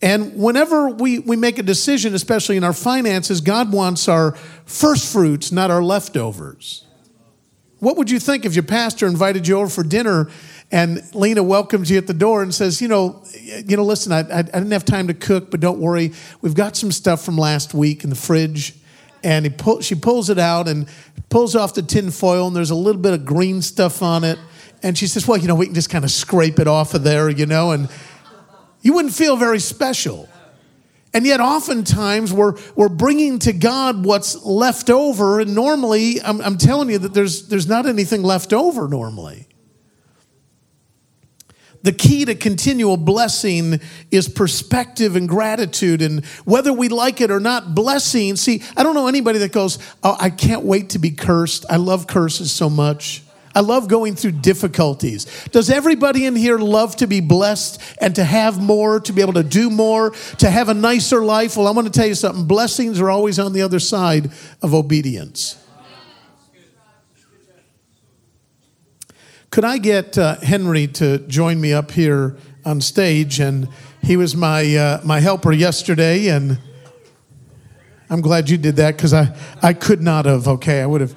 And 0.01 0.35
whenever 0.35 0.89
we, 0.89 1.19
we 1.19 1.35
make 1.35 1.57
a 1.57 1.63
decision, 1.63 2.13
especially 2.13 2.57
in 2.57 2.63
our 2.63 2.73
finances, 2.73 3.39
God 3.41 3.71
wants 3.71 4.07
our 4.07 4.33
first 4.65 5.12
fruits, 5.12 5.51
not 5.51 5.71
our 5.71 5.81
leftovers. 5.81 6.85
What 7.79 7.97
would 7.97 8.09
you 8.09 8.19
think 8.19 8.45
if 8.45 8.53
your 8.53 8.63
pastor 8.63 9.07
invited 9.07 9.47
you 9.47 9.57
over 9.57 9.69
for 9.69 9.83
dinner 9.83 10.29
and 10.74 11.03
Lena 11.13 11.44
welcomes 11.44 11.92
you 11.92 12.00
at 12.00 12.08
the 12.08 12.15
door 12.15 12.42
and 12.42 12.51
says, 12.51 12.82
you 12.82 12.88
know, 12.88 13.24
you 13.39 13.77
know, 13.77 13.84
listen, 13.84 14.12
I, 14.12 14.22
I, 14.22 14.39
I 14.39 14.42
didn't 14.42 14.72
have 14.72 14.86
time 14.86 15.06
to 15.06 15.13
cook, 15.13 15.51
but 15.51 15.60
don't 15.60 15.77
worry, 15.77 16.13
we've 16.42 16.56
got 16.56 16.75
some 16.75 16.92
stuff 16.92 17.24
from 17.24 17.38
last 17.38 17.75
week 17.75 18.03
in 18.03 18.10
the 18.10 18.15
fridge 18.15 18.74
and 19.24 19.46
he 19.46 19.51
pull, 19.51 19.82
she 19.82 19.94
pulls 19.94 20.32
it 20.32 20.39
out 20.39 20.68
and 20.68 20.88
pulls 21.30 21.56
off 21.56 21.75
the 21.75 21.84
tin 21.84 22.10
foil, 22.10 22.48
and 22.48 22.56
there's 22.56 22.72
a 22.72 22.75
little 22.75 23.00
bit 23.00 23.13
of 23.13 23.24
green 23.24 23.62
stuff 23.62 24.01
on 24.01 24.24
it. 24.24 24.39
And 24.82 24.98
she 24.98 25.06
says, 25.06 25.27
Well, 25.27 25.38
you 25.38 25.48
know, 25.48 25.56
we 25.56 25.68
can 25.68 25.75
just 25.75 25.92
kind 25.92 26.03
of 26.03 26.12
scrape 26.12 26.60
it 26.60 26.68
off 26.68 26.96
of 26.96 27.03
there, 27.03 27.30
you 27.30 27.46
know, 27.46 27.72
and 27.72 27.88
you 28.82 28.94
wouldn't 28.94 29.13
feel 29.13 29.38
very 29.38 29.60
special. 29.60 30.27
And 31.13 31.25
yet, 31.25 31.39
oftentimes, 31.39 32.34
we're, 32.34 32.56
we're 32.75 32.89
bringing 32.89 33.38
to 33.39 33.53
God 33.53 34.03
what's 34.03 34.44
left 34.44 34.89
over. 34.89 35.39
And 35.39 35.53
normally, 35.53 36.20
I'm, 36.20 36.42
I'm 36.42 36.58
telling 36.58 36.89
you 36.89 36.98
that 36.98 37.13
there's, 37.13 37.48
there's 37.48 37.68
not 37.68 37.86
anything 37.86 38.24
left 38.24 38.51
over 38.51 38.88
normally. 38.88 39.48
The 41.84 41.92
key 41.92 42.25
to 42.25 42.36
continual 42.36 42.98
blessing 42.98 43.80
is 44.10 44.30
perspective 44.30 45.16
and 45.16 45.28
gratitude. 45.28 46.02
And 46.02 46.25
whether 46.46 46.74
we 46.74 46.88
like 46.88 47.22
it 47.22 47.30
or 47.30 47.42
not, 47.42 47.75
blessing. 47.75 48.38
See, 48.38 48.63
I 48.75 48.84
don't 48.84 48.96
know 48.96 49.08
anybody 49.08 49.40
that 49.40 49.52
goes, 49.52 49.78
Oh, 50.02 50.18
I 50.20 50.30
can't 50.30 50.63
wait 50.63 50.92
to 50.92 51.00
be 51.00 51.12
cursed. 51.12 51.66
I 51.70 51.75
love 51.75 52.08
curses 52.08 52.52
so 52.52 52.70
much. 52.70 53.22
I 53.56 53.60
love 53.60 53.88
going 53.88 54.16
through 54.16 54.32
difficulties. 54.32 55.25
Does 55.52 55.70
everybody 55.70 56.25
in 56.25 56.36
here 56.36 56.58
love 56.58 56.96
to 56.98 57.08
be 57.08 57.20
blessed 57.22 57.82
and 58.00 58.16
to 58.16 58.24
have 58.24 58.60
more, 58.60 59.00
to 59.02 59.13
be 59.13 59.22
able 59.22 59.34
to 59.34 59.44
do 59.44 59.70
more, 59.70 60.12
to 60.40 60.50
have 60.50 60.70
a 60.70 60.74
nicer 60.74 61.24
life? 61.24 61.56
Well, 61.56 61.68
I'm 61.68 61.75
going 61.75 61.86
to 61.86 61.92
tell 61.92 62.08
you 62.08 62.16
something. 62.16 62.46
Blessings 62.46 63.00
are 63.00 63.10
always 63.10 63.38
on 63.38 63.54
the 63.54 63.62
other 63.62 63.80
side 63.80 64.32
of 64.62 64.74
obedience. 64.74 65.62
Could 69.53 69.65
I 69.65 69.77
get 69.77 70.17
uh, 70.17 70.38
Henry 70.38 70.88
to 70.88 71.19
join 71.27 71.62
me 71.62 71.74
up 71.74 71.91
here 71.91 72.38
on 72.65 72.81
stage? 72.81 73.39
And 73.39 73.69
he 74.01 74.17
was 74.17 74.36
my, 74.36 74.75
uh, 74.75 75.01
my 75.03 75.19
helper 75.19 75.51
yesterday, 75.51 76.29
and 76.29 76.57
I'm 78.10 78.22
glad 78.22 78.50
you 78.50 78.57
did 78.57 78.77
that 78.77 78.98
because 78.98 79.13
I, 79.13 79.38
I 79.62 79.74
could 79.74 80.01
not 80.01 80.25
have, 80.25 80.48
okay? 80.48 80.81
I 80.81 80.88
would 80.88 81.01
have. 81.01 81.13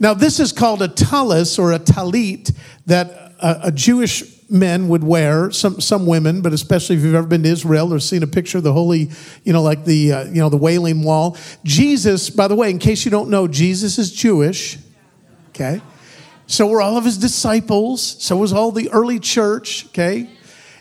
Now, 0.00 0.14
this 0.14 0.40
is 0.40 0.50
called 0.50 0.80
a 0.80 0.88
talis 0.88 1.58
or 1.58 1.74
a 1.74 1.78
talit 1.78 2.56
that 2.86 3.34
a, 3.38 3.66
a 3.66 3.70
Jewish 3.70 4.24
men 4.48 4.88
would 4.88 5.04
wear, 5.04 5.50
some, 5.50 5.78
some 5.78 6.06
women, 6.06 6.40
but 6.40 6.54
especially 6.54 6.96
if 6.96 7.02
you've 7.02 7.14
ever 7.14 7.26
been 7.26 7.42
to 7.42 7.50
Israel 7.50 7.92
or 7.92 8.00
seen 8.00 8.22
a 8.22 8.26
picture 8.26 8.56
of 8.56 8.64
the 8.64 8.72
holy, 8.72 9.10
you 9.42 9.52
know, 9.52 9.60
like 9.60 9.84
the, 9.84 10.10
uh, 10.10 10.24
you 10.24 10.40
know, 10.40 10.48
the 10.48 10.56
Wailing 10.56 11.02
Wall. 11.02 11.36
Jesus, 11.64 12.30
by 12.30 12.48
the 12.48 12.54
way, 12.54 12.70
in 12.70 12.78
case 12.78 13.04
you 13.04 13.10
don't 13.10 13.28
know, 13.28 13.46
Jesus 13.46 13.98
is 13.98 14.10
Jewish, 14.10 14.78
okay? 15.50 15.82
So 16.46 16.66
were 16.66 16.82
all 16.82 16.96
of 16.96 17.04
his 17.04 17.18
disciples. 17.18 18.02
So 18.22 18.36
was 18.36 18.52
all 18.52 18.70
the 18.70 18.90
early 18.90 19.18
church, 19.18 19.86
okay? 19.86 20.28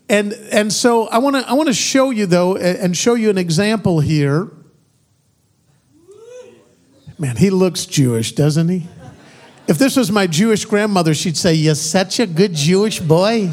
And, 0.09 0.33
and 0.51 0.71
so 0.71 1.07
I 1.07 1.19
want 1.19 1.37
to 1.37 1.49
I 1.49 1.53
want 1.53 1.67
to 1.67 1.73
show 1.73 2.09
you 2.09 2.25
though 2.25 2.57
and 2.57 2.95
show 2.95 3.13
you 3.13 3.29
an 3.29 3.37
example 3.37 3.99
here. 4.01 4.51
Man, 7.17 7.37
he 7.37 7.49
looks 7.49 7.85
Jewish, 7.85 8.33
doesn't 8.33 8.67
he? 8.67 8.87
If 9.67 9.77
this 9.77 9.95
was 9.95 10.11
my 10.11 10.27
Jewish 10.27 10.65
grandmother, 10.65 11.13
she'd 11.13 11.37
say, 11.37 11.53
"You're 11.53 11.75
such 11.75 12.19
a 12.19 12.27
good 12.27 12.53
Jewish 12.53 12.99
boy." 12.99 13.49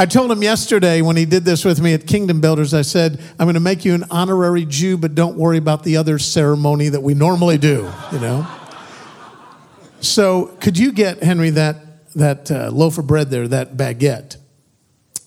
I 0.00 0.06
told 0.06 0.30
him 0.30 0.42
yesterday 0.42 1.02
when 1.02 1.16
he 1.16 1.24
did 1.24 1.44
this 1.44 1.64
with 1.64 1.80
me 1.80 1.92
at 1.92 2.06
Kingdom 2.06 2.40
Builders, 2.40 2.72
I 2.72 2.82
said, 2.82 3.20
I'm 3.36 3.46
going 3.46 3.54
to 3.54 3.60
make 3.60 3.84
you 3.84 3.94
an 3.94 4.04
honorary 4.12 4.64
Jew, 4.64 4.96
but 4.96 5.16
don't 5.16 5.36
worry 5.36 5.56
about 5.58 5.82
the 5.82 5.96
other 5.96 6.20
ceremony 6.20 6.88
that 6.88 7.02
we 7.02 7.14
normally 7.14 7.58
do, 7.58 7.90
you 8.12 8.20
know? 8.20 8.46
So, 10.18 10.46
could 10.58 10.76
you 10.76 10.90
get, 10.90 11.22
Henry, 11.22 11.50
that, 11.50 11.76
that 12.14 12.50
uh, 12.50 12.70
loaf 12.72 12.98
of 12.98 13.06
bread 13.06 13.30
there, 13.30 13.46
that 13.46 13.76
baguette? 13.76 14.36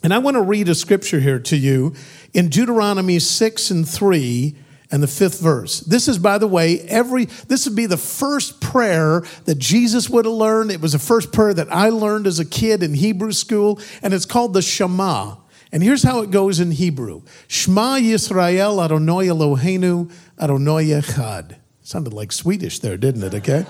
And 0.04 0.14
I 0.14 0.18
want 0.18 0.36
to 0.36 0.42
read 0.42 0.68
a 0.68 0.76
scripture 0.76 1.22
here 1.22 1.40
to 1.40 1.56
you 1.56 1.96
in 2.34 2.50
Deuteronomy 2.50 3.18
6 3.20 3.72
and 3.72 3.88
3 3.88 4.54
and 4.92 5.02
the 5.02 5.08
fifth 5.08 5.40
verse. 5.40 5.80
This 5.80 6.10
is, 6.10 6.18
by 6.18 6.38
the 6.38 6.48
way, 6.48 6.82
every, 6.82 7.24
this 7.24 7.66
would 7.66 7.76
be 7.78 7.86
the 7.86 7.96
first 7.96 8.60
prayer 8.60 9.24
that 9.46 9.58
Jesus 9.58 10.10
would 10.10 10.26
have 10.26 10.34
learned. 10.34 10.72
It 10.72 10.82
was 10.82 10.92
the 10.92 11.00
first 11.00 11.32
prayer 11.32 11.54
that 11.54 11.72
I 11.72 11.88
learned 11.88 12.28
as 12.28 12.40
a 12.40 12.46
kid 12.46 12.84
in 12.84 12.94
Hebrew 12.94 13.32
school, 13.32 13.80
and 14.04 14.14
it's 14.14 14.26
called 14.26 14.54
the 14.54 14.62
Shema. 14.62 15.38
And 15.72 15.82
here's 15.82 16.04
how 16.04 16.20
it 16.20 16.32
goes 16.32 16.60
in 16.60 16.72
Hebrew 16.72 17.22
Shema 17.48 17.96
Yisrael 17.96 18.84
Adonai 18.84 19.28
Eloheinu 19.28 20.12
Adonai 20.38 20.88
Echad. 20.88 21.56
Sounded 21.82 22.12
like 22.12 22.34
Swedish 22.34 22.80
there, 22.80 22.98
didn't 22.98 23.24
it? 23.24 23.34
Okay. 23.36 23.66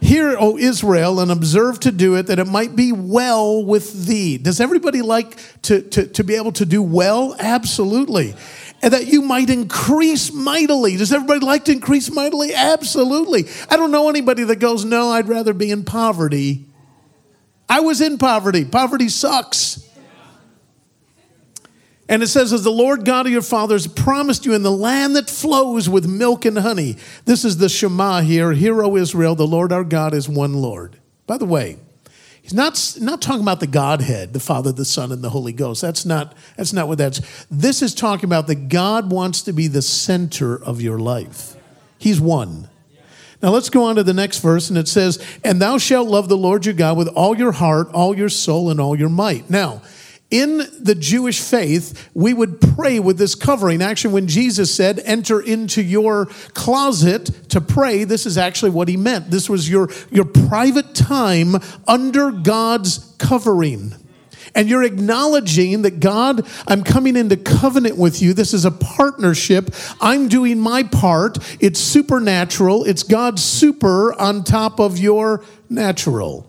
Hear, 0.00 0.36
O 0.38 0.56
Israel, 0.56 1.20
and 1.20 1.30
observe 1.30 1.80
to 1.80 1.90
do 1.90 2.14
it, 2.14 2.28
that 2.28 2.38
it 2.38 2.46
might 2.46 2.76
be 2.76 2.92
well 2.92 3.64
with 3.64 4.06
thee. 4.06 4.38
Does 4.38 4.60
everybody 4.60 5.02
like 5.02 5.38
to, 5.62 5.82
to, 5.82 6.06
to 6.06 6.24
be 6.24 6.36
able 6.36 6.52
to 6.52 6.64
do 6.64 6.82
well? 6.82 7.34
Absolutely. 7.38 8.34
And 8.80 8.92
that 8.92 9.08
you 9.08 9.22
might 9.22 9.50
increase 9.50 10.32
mightily. 10.32 10.96
Does 10.96 11.12
everybody 11.12 11.44
like 11.44 11.64
to 11.64 11.72
increase 11.72 12.12
mightily? 12.12 12.54
Absolutely. 12.54 13.46
I 13.68 13.76
don't 13.76 13.90
know 13.90 14.08
anybody 14.08 14.44
that 14.44 14.60
goes, 14.60 14.84
No, 14.84 15.10
I'd 15.10 15.28
rather 15.28 15.52
be 15.52 15.70
in 15.70 15.84
poverty. 15.84 16.66
I 17.68 17.80
was 17.80 18.00
in 18.00 18.18
poverty. 18.18 18.64
Poverty 18.64 19.08
sucks. 19.08 19.87
And 22.08 22.22
it 22.22 22.28
says, 22.28 22.52
As 22.52 22.64
the 22.64 22.70
Lord 22.70 23.04
God 23.04 23.26
of 23.26 23.32
your 23.32 23.42
fathers 23.42 23.86
promised 23.86 24.46
you 24.46 24.54
in 24.54 24.62
the 24.62 24.72
land 24.72 25.14
that 25.16 25.28
flows 25.28 25.88
with 25.88 26.06
milk 26.06 26.44
and 26.44 26.58
honey. 26.58 26.96
This 27.26 27.44
is 27.44 27.58
the 27.58 27.68
Shema 27.68 28.22
here. 28.22 28.52
Hear, 28.52 28.82
O 28.82 28.96
Israel, 28.96 29.34
the 29.34 29.46
Lord 29.46 29.72
our 29.72 29.84
God 29.84 30.14
is 30.14 30.28
one 30.28 30.54
Lord. 30.54 30.98
By 31.26 31.36
the 31.36 31.44
way, 31.44 31.76
he's 32.40 32.54
not, 32.54 32.96
not 33.00 33.20
talking 33.20 33.42
about 33.42 33.60
the 33.60 33.66
Godhead, 33.66 34.32
the 34.32 34.40
Father, 34.40 34.72
the 34.72 34.86
Son, 34.86 35.12
and 35.12 35.22
the 35.22 35.30
Holy 35.30 35.52
Ghost. 35.52 35.82
That's 35.82 36.06
not, 36.06 36.34
that's 36.56 36.72
not 36.72 36.88
what 36.88 36.96
that's. 36.96 37.20
This 37.50 37.82
is 37.82 37.94
talking 37.94 38.24
about 38.24 38.46
that 38.46 38.68
God 38.68 39.12
wants 39.12 39.42
to 39.42 39.52
be 39.52 39.68
the 39.68 39.82
center 39.82 40.56
of 40.56 40.80
your 40.80 40.98
life. 40.98 41.56
He's 41.98 42.20
one. 42.20 42.70
Now 43.42 43.50
let's 43.50 43.70
go 43.70 43.84
on 43.84 43.96
to 43.96 44.02
the 44.02 44.14
next 44.14 44.38
verse, 44.38 44.68
and 44.68 44.78
it 44.78 44.88
says, 44.88 45.24
And 45.44 45.60
thou 45.60 45.78
shalt 45.78 46.08
love 46.08 46.28
the 46.28 46.36
Lord 46.36 46.64
your 46.64 46.74
God 46.74 46.96
with 46.96 47.08
all 47.08 47.36
your 47.36 47.52
heart, 47.52 47.88
all 47.92 48.16
your 48.16 48.30
soul, 48.30 48.70
and 48.70 48.80
all 48.80 48.98
your 48.98 49.08
might. 49.08 49.48
Now, 49.48 49.82
in 50.30 50.58
the 50.78 50.94
Jewish 50.94 51.40
faith, 51.40 52.10
we 52.12 52.34
would 52.34 52.60
pray 52.60 53.00
with 53.00 53.16
this 53.16 53.34
covering. 53.34 53.80
Actually, 53.80 54.12
when 54.12 54.26
Jesus 54.26 54.74
said, 54.74 55.00
enter 55.04 55.40
into 55.40 55.82
your 55.82 56.26
closet 56.52 57.26
to 57.48 57.62
pray, 57.62 58.04
this 58.04 58.26
is 58.26 58.36
actually 58.36 58.70
what 58.70 58.88
he 58.88 58.96
meant. 58.96 59.30
This 59.30 59.48
was 59.48 59.70
your, 59.70 59.88
your 60.10 60.26
private 60.26 60.94
time 60.94 61.56
under 61.86 62.30
God's 62.30 63.14
covering. 63.18 63.94
And 64.54 64.68
you're 64.68 64.82
acknowledging 64.82 65.82
that 65.82 66.00
God, 66.00 66.46
I'm 66.66 66.82
coming 66.82 67.16
into 67.16 67.36
covenant 67.36 67.96
with 67.96 68.20
you. 68.20 68.34
This 68.34 68.52
is 68.52 68.64
a 68.64 68.70
partnership. 68.70 69.74
I'm 70.00 70.28
doing 70.28 70.58
my 70.58 70.82
part. 70.82 71.38
It's 71.60 71.80
supernatural, 71.80 72.84
it's 72.84 73.02
God's 73.02 73.42
super 73.42 74.18
on 74.20 74.44
top 74.44 74.78
of 74.78 74.98
your 74.98 75.42
natural. 75.70 76.47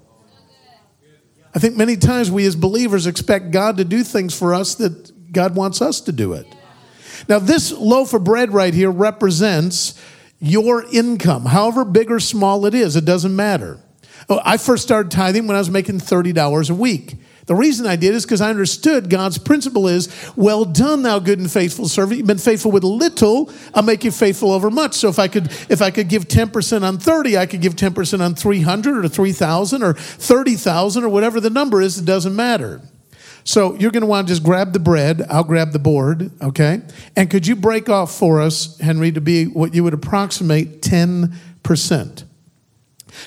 I 1.54 1.60
think 1.60 1.76
many 1.76 1.98
times 1.98 2.30
we 2.30 2.46
as 2.46 2.56
believers 2.56 3.08
expect 3.08 3.52
God 3.52 3.78
to 3.78 3.86
do 3.86 4.04
things 4.04 4.38
for 4.38 4.54
us 4.54 4.76
that 4.76 5.32
God 5.32 5.56
wants 5.56 5.82
us 5.82 6.02
to 6.02 6.12
do 6.12 6.34
it. 6.34 6.46
Now, 7.28 7.40
this 7.40 7.72
loaf 7.72 8.14
of 8.14 8.24
bread 8.24 8.54
right 8.54 8.74
here 8.74 8.92
represents 8.92 10.00
your 10.40 10.86
income, 10.94 11.46
however 11.46 11.84
big 11.84 12.10
or 12.10 12.20
small 12.20 12.66
it 12.66 12.74
is, 12.74 12.96
it 12.96 13.04
doesn't 13.04 13.36
matter. 13.36 13.80
Oh, 14.30 14.40
I 14.44 14.58
first 14.58 14.84
started 14.84 15.12
tithing 15.12 15.48
when 15.48 15.56
I 15.56 15.60
was 15.60 15.70
making 15.70 16.00
$30 16.00 16.70
a 16.70 16.74
week. 16.74 17.16
The 17.50 17.56
reason 17.56 17.88
I 17.88 17.96
did 17.96 18.14
is 18.14 18.26
because 18.26 18.42
I 18.42 18.52
understood 18.52 19.10
God's 19.10 19.40
principle 19.40 19.88
is, 19.88 20.08
well 20.36 20.66
done, 20.66 21.02
thou 21.02 21.18
good 21.18 21.40
and 21.40 21.52
faithful 21.52 21.88
servant. 21.88 22.20
You've 22.20 22.28
been 22.28 22.38
faithful 22.38 22.70
with 22.70 22.84
little, 22.84 23.52
I'll 23.74 23.82
make 23.82 24.04
you 24.04 24.12
faithful 24.12 24.52
over 24.52 24.70
much. 24.70 24.94
So 24.94 25.10
if 25.10 25.18
I 25.18 25.28
could, 25.28 25.48
if 25.68 25.82
I 25.82 25.90
could 25.90 26.10
give 26.10 26.28
10% 26.28 26.84
on 26.84 27.00
30, 27.00 27.40
I 27.40 27.48
could 27.48 27.60
give 27.60 27.76
10% 27.76 28.22
on 28.24 28.36
300 28.36 29.04
or 29.04 29.10
3,000 29.10 29.82
or 29.82 29.94
30,000 29.96 31.04
or 31.04 31.10
whatever 31.10 31.40
the 31.40 31.50
number 31.50 31.82
is, 31.82 31.98
it 31.98 32.06
doesn't 32.06 32.36
matter. 32.36 32.84
So 33.46 33.74
you're 33.74 33.90
going 33.90 34.02
to 34.02 34.08
want 34.08 34.28
to 34.28 34.32
just 34.32 34.44
grab 34.44 34.72
the 34.74 34.80
bread. 34.80 35.26
I'll 35.28 35.44
grab 35.44 35.72
the 35.72 35.80
board, 35.80 36.30
okay? 36.44 36.84
And 37.16 37.32
could 37.32 37.48
you 37.48 37.56
break 37.56 37.90
off 37.90 38.16
for 38.16 38.42
us, 38.42 38.78
Henry, 38.78 39.12
to 39.12 39.22
be 39.22 39.46
what 39.46 39.74
you 39.74 39.84
would 39.84 39.96
approximate 39.96 40.84
10%? 40.84 42.24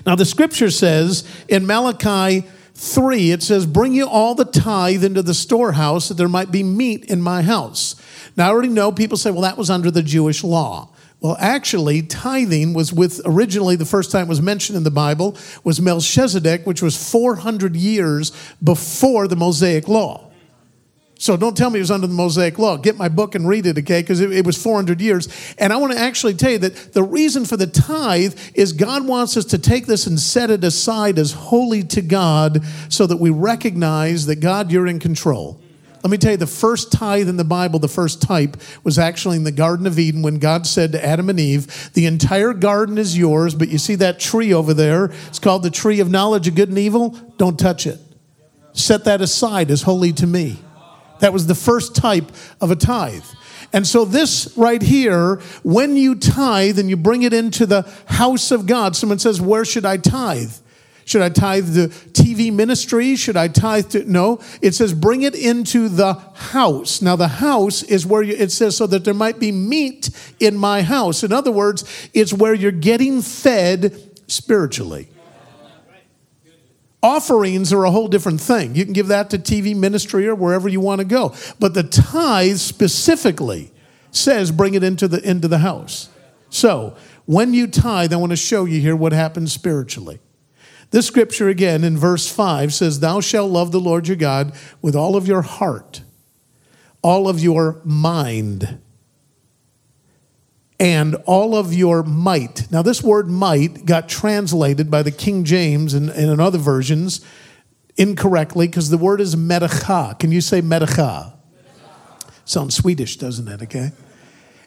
Now, 0.06 0.14
the 0.14 0.24
scripture 0.24 0.70
says 0.70 1.28
in 1.48 1.66
Malachi 1.66 2.46
3, 2.82 3.30
it 3.30 3.44
says, 3.44 3.64
Bring 3.64 3.94
you 3.94 4.08
all 4.08 4.34
the 4.34 4.44
tithe 4.44 5.04
into 5.04 5.22
the 5.22 5.34
storehouse 5.34 6.08
that 6.08 6.14
there 6.14 6.28
might 6.28 6.50
be 6.50 6.64
meat 6.64 7.04
in 7.04 7.22
my 7.22 7.42
house. 7.42 7.94
Now, 8.36 8.48
I 8.48 8.50
already 8.50 8.70
know 8.70 8.90
people 8.90 9.16
say, 9.16 9.30
well, 9.30 9.42
that 9.42 9.56
was 9.56 9.70
under 9.70 9.88
the 9.88 10.02
Jewish 10.02 10.42
law. 10.42 10.88
Well, 11.20 11.36
actually, 11.38 12.02
tithing 12.02 12.74
was 12.74 12.92
with 12.92 13.20
originally 13.24 13.76
the 13.76 13.84
first 13.84 14.10
time 14.10 14.26
it 14.26 14.28
was 14.28 14.42
mentioned 14.42 14.76
in 14.76 14.82
the 14.82 14.90
Bible 14.90 15.36
was 15.62 15.80
Melchizedek, 15.80 16.66
which 16.66 16.82
was 16.82 17.10
400 17.10 17.76
years 17.76 18.32
before 18.60 19.28
the 19.28 19.36
Mosaic 19.36 19.86
law. 19.86 20.31
So 21.22 21.36
don't 21.36 21.56
tell 21.56 21.70
me 21.70 21.78
it 21.78 21.82
was 21.82 21.92
under 21.92 22.08
the 22.08 22.14
Mosaic 22.14 22.58
law. 22.58 22.76
Get 22.76 22.96
my 22.96 23.08
book 23.08 23.36
and 23.36 23.46
read 23.46 23.64
it, 23.66 23.78
okay? 23.78 24.00
Because 24.00 24.20
it, 24.20 24.32
it, 24.32 24.44
was 24.44 24.60
400 24.60 25.00
years. 25.00 25.28
And 25.56 25.72
I 25.72 25.76
want 25.76 25.92
to 25.92 25.98
actually 26.00 26.34
tell 26.34 26.50
you 26.50 26.58
that 26.58 26.94
the 26.94 27.04
reason 27.04 27.44
for 27.44 27.56
the 27.56 27.68
tithe 27.68 28.36
is 28.56 28.72
God 28.72 29.06
wants 29.06 29.36
us 29.36 29.44
to 29.44 29.58
take 29.58 29.86
this 29.86 30.08
and 30.08 30.18
set 30.18 30.50
it 30.50 30.64
aside 30.64 31.20
as 31.20 31.30
holy 31.30 31.84
to 31.84 32.02
God 32.02 32.64
so 32.88 33.06
that 33.06 33.18
we 33.18 33.30
recognize 33.30 34.26
that 34.26 34.40
God, 34.40 34.72
you're 34.72 34.88
in 34.88 34.98
control. 34.98 35.60
Let 36.02 36.10
me 36.10 36.18
tell 36.18 36.32
you, 36.32 36.38
the 36.38 36.48
first 36.48 36.90
tithe 36.90 37.28
in 37.28 37.36
the 37.36 37.44
Bible, 37.44 37.78
the 37.78 37.86
first 37.86 38.20
type, 38.20 38.56
was 38.82 38.98
actually 38.98 39.36
in 39.36 39.44
the 39.44 39.52
Garden 39.52 39.86
of 39.86 40.00
Eden 40.00 40.22
when 40.22 40.40
God 40.40 40.66
said 40.66 40.90
to 40.90 41.06
Adam 41.06 41.30
and 41.30 41.38
Eve, 41.38 41.92
The 41.92 42.06
entire 42.06 42.52
garden 42.52 42.98
is 42.98 43.16
yours, 43.16 43.54
but 43.54 43.68
you 43.68 43.78
see 43.78 43.94
that 43.94 44.18
tree 44.18 44.52
over 44.52 44.74
there? 44.74 45.04
It's 45.28 45.38
called 45.38 45.62
the 45.62 45.70
tree 45.70 46.00
of 46.00 46.10
knowledge 46.10 46.48
of 46.48 46.56
good 46.56 46.70
and 46.70 46.78
evil. 46.78 47.10
Don't 47.36 47.60
touch 47.60 47.86
it. 47.86 48.00
Set 48.72 49.04
that 49.04 49.20
aside 49.20 49.70
as 49.70 49.82
holy 49.82 50.12
to 50.14 50.26
me. 50.26 50.58
That 51.22 51.32
was 51.32 51.46
the 51.46 51.54
first 51.54 51.94
type 51.94 52.32
of 52.60 52.72
a 52.72 52.76
tithe. 52.76 53.24
And 53.72 53.86
so, 53.86 54.04
this 54.04 54.52
right 54.56 54.82
here, 54.82 55.36
when 55.62 55.96
you 55.96 56.16
tithe 56.16 56.80
and 56.80 56.90
you 56.90 56.96
bring 56.96 57.22
it 57.22 57.32
into 57.32 57.64
the 57.64 57.88
house 58.06 58.50
of 58.50 58.66
God, 58.66 58.96
someone 58.96 59.20
says, 59.20 59.40
Where 59.40 59.64
should 59.64 59.86
I 59.86 59.98
tithe? 59.98 60.52
Should 61.04 61.22
I 61.22 61.28
tithe 61.28 61.68
the 61.74 61.88
TV 62.12 62.52
ministry? 62.52 63.14
Should 63.14 63.36
I 63.36 63.46
tithe 63.46 63.90
to? 63.90 64.10
No. 64.10 64.40
It 64.60 64.74
says, 64.74 64.94
bring 64.94 65.22
it 65.22 65.34
into 65.34 65.88
the 65.88 66.14
house. 66.14 67.02
Now, 67.02 67.16
the 67.16 67.28
house 67.28 67.82
is 67.82 68.06
where 68.06 68.22
you, 68.22 68.34
it 68.34 68.52
says, 68.52 68.76
so 68.76 68.86
that 68.86 69.04
there 69.04 69.14
might 69.14 69.40
be 69.40 69.50
meat 69.50 70.10
in 70.38 70.56
my 70.56 70.82
house. 70.82 71.24
In 71.24 71.32
other 71.32 71.50
words, 71.50 71.84
it's 72.14 72.32
where 72.32 72.54
you're 72.54 72.70
getting 72.70 73.20
fed 73.20 74.00
spiritually. 74.28 75.08
Offerings 77.02 77.72
are 77.72 77.84
a 77.84 77.90
whole 77.90 78.06
different 78.06 78.40
thing. 78.40 78.76
You 78.76 78.84
can 78.84 78.92
give 78.92 79.08
that 79.08 79.30
to 79.30 79.38
TV 79.38 79.74
ministry 79.74 80.26
or 80.28 80.34
wherever 80.34 80.68
you 80.68 80.80
want 80.80 81.00
to 81.00 81.04
go. 81.04 81.34
But 81.58 81.74
the 81.74 81.82
tithe 81.82 82.58
specifically 82.58 83.72
says 84.12 84.52
bring 84.52 84.74
it 84.74 84.84
into 84.84 85.08
the 85.08 85.28
into 85.28 85.48
the 85.48 85.58
house. 85.58 86.10
So 86.50 86.96
when 87.24 87.54
you 87.54 87.66
tithe, 87.66 88.12
I 88.12 88.16
want 88.16 88.30
to 88.30 88.36
show 88.36 88.66
you 88.66 88.80
here 88.80 88.94
what 88.94 89.12
happens 89.12 89.52
spiritually. 89.52 90.20
This 90.90 91.06
scripture 91.06 91.48
again 91.48 91.84
in 91.84 91.96
verse 91.96 92.28
5 92.28 92.74
says, 92.74 93.00
Thou 93.00 93.20
shalt 93.20 93.50
love 93.50 93.72
the 93.72 93.80
Lord 93.80 94.06
your 94.06 94.16
God 94.16 94.54
with 94.82 94.94
all 94.94 95.16
of 95.16 95.26
your 95.26 95.40
heart, 95.40 96.02
all 97.02 97.28
of 97.28 97.40
your 97.40 97.80
mind, 97.82 98.78
and 100.82 101.14
all 101.26 101.54
of 101.54 101.72
your 101.72 102.02
might. 102.02 102.68
Now, 102.72 102.82
this 102.82 103.04
word 103.04 103.30
might 103.30 103.86
got 103.86 104.08
translated 104.08 104.90
by 104.90 105.04
the 105.04 105.12
King 105.12 105.44
James 105.44 105.94
and, 105.94 106.10
and 106.10 106.28
in 106.28 106.40
other 106.40 106.58
versions 106.58 107.24
incorrectly 107.96 108.66
because 108.66 108.90
the 108.90 108.98
word 108.98 109.20
is 109.20 109.36
metacha. 109.36 110.18
Can 110.18 110.32
you 110.32 110.40
say 110.40 110.60
metacha? 110.60 111.34
Sounds 112.44 112.74
Swedish, 112.74 113.16
doesn't 113.16 113.46
it? 113.46 113.62
Okay. 113.62 113.92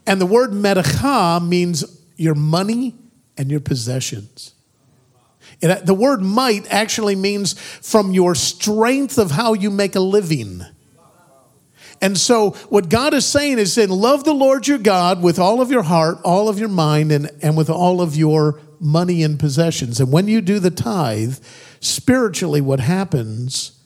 And 0.07 0.21
the 0.21 0.25
word 0.25 0.51
metacha 0.51 1.45
means 1.45 1.83
your 2.15 2.35
money 2.35 2.95
and 3.37 3.51
your 3.51 3.59
possessions. 3.59 4.53
It, 5.59 5.85
the 5.85 5.93
word 5.93 6.21
might 6.21 6.65
actually 6.71 7.17
means 7.17 7.59
from 7.59 8.13
your 8.13 8.35
strength 8.35 9.17
of 9.17 9.31
how 9.31 9.51
you 9.51 9.69
make 9.69 9.95
a 9.95 9.99
living. 9.99 10.61
And 12.01 12.17
so, 12.17 12.51
what 12.69 12.89
God 12.89 13.13
is 13.13 13.25
saying 13.25 13.57
is 13.57 13.73
saying, 13.73 13.89
love 13.89 14.23
the 14.23 14.33
Lord 14.33 14.67
your 14.67 14.77
God 14.77 15.23
with 15.23 15.39
all 15.39 15.61
of 15.61 15.71
your 15.71 15.83
heart, 15.83 16.19
all 16.23 16.49
of 16.49 16.59
your 16.59 16.69
mind, 16.69 17.11
and, 17.11 17.31
and 17.41 17.55
with 17.55 17.69
all 17.69 18.01
of 18.01 18.15
your 18.15 18.59
money 18.79 19.23
and 19.23 19.39
possessions. 19.39 19.99
And 19.99 20.11
when 20.11 20.27
you 20.27 20.41
do 20.41 20.59
the 20.59 20.71
tithe, 20.71 21.37
spiritually, 21.79 22.61
what 22.61 22.79
happens 22.79 23.79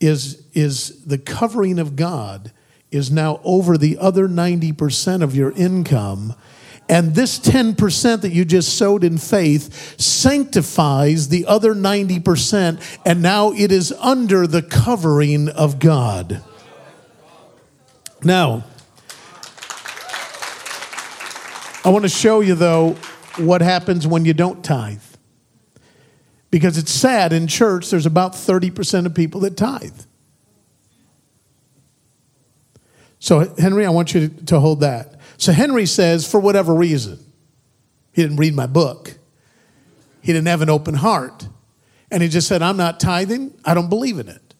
is, 0.00 0.44
is 0.52 1.04
the 1.04 1.18
covering 1.18 1.78
of 1.78 1.96
God 1.96 2.52
is 2.90 3.10
now 3.10 3.40
over 3.44 3.76
the 3.76 3.98
other 3.98 4.28
90% 4.28 5.22
of 5.22 5.34
your 5.34 5.50
income. 5.52 6.34
And 6.88 7.14
this 7.14 7.38
10% 7.38 8.20
that 8.20 8.32
you 8.32 8.44
just 8.44 8.76
sowed 8.76 9.04
in 9.04 9.18
faith 9.18 9.98
sanctifies 10.00 11.28
the 11.28 11.46
other 11.46 11.74
90%, 11.74 12.98
and 13.06 13.22
now 13.22 13.52
it 13.52 13.72
is 13.72 13.90
under 13.92 14.46
the 14.46 14.62
covering 14.62 15.48
of 15.48 15.78
God. 15.78 16.42
Now, 18.24 18.64
I 21.84 21.90
want 21.90 22.04
to 22.04 22.08
show 22.08 22.40
you, 22.40 22.54
though, 22.54 22.96
what 23.36 23.60
happens 23.60 24.06
when 24.06 24.24
you 24.24 24.32
don't 24.32 24.64
tithe. 24.64 25.02
Because 26.50 26.78
it's 26.78 26.90
sad 26.90 27.32
in 27.32 27.46
church, 27.46 27.90
there's 27.90 28.06
about 28.06 28.32
30% 28.32 29.06
of 29.06 29.14
people 29.14 29.40
that 29.40 29.56
tithe. 29.56 30.00
So, 33.18 33.54
Henry, 33.58 33.84
I 33.84 33.90
want 33.90 34.14
you 34.14 34.28
to 34.28 34.60
hold 34.60 34.80
that. 34.80 35.20
So, 35.36 35.52
Henry 35.52 35.84
says, 35.84 36.30
for 36.30 36.40
whatever 36.40 36.74
reason, 36.74 37.18
he 38.12 38.22
didn't 38.22 38.36
read 38.38 38.54
my 38.54 38.66
book, 38.66 39.18
he 40.22 40.32
didn't 40.32 40.46
have 40.46 40.62
an 40.62 40.70
open 40.70 40.94
heart, 40.94 41.48
and 42.10 42.22
he 42.22 42.28
just 42.28 42.48
said, 42.48 42.62
I'm 42.62 42.76
not 42.76 43.00
tithing, 43.00 43.52
I 43.64 43.74
don't 43.74 43.88
believe 43.88 44.18
in 44.18 44.28
it. 44.28 44.54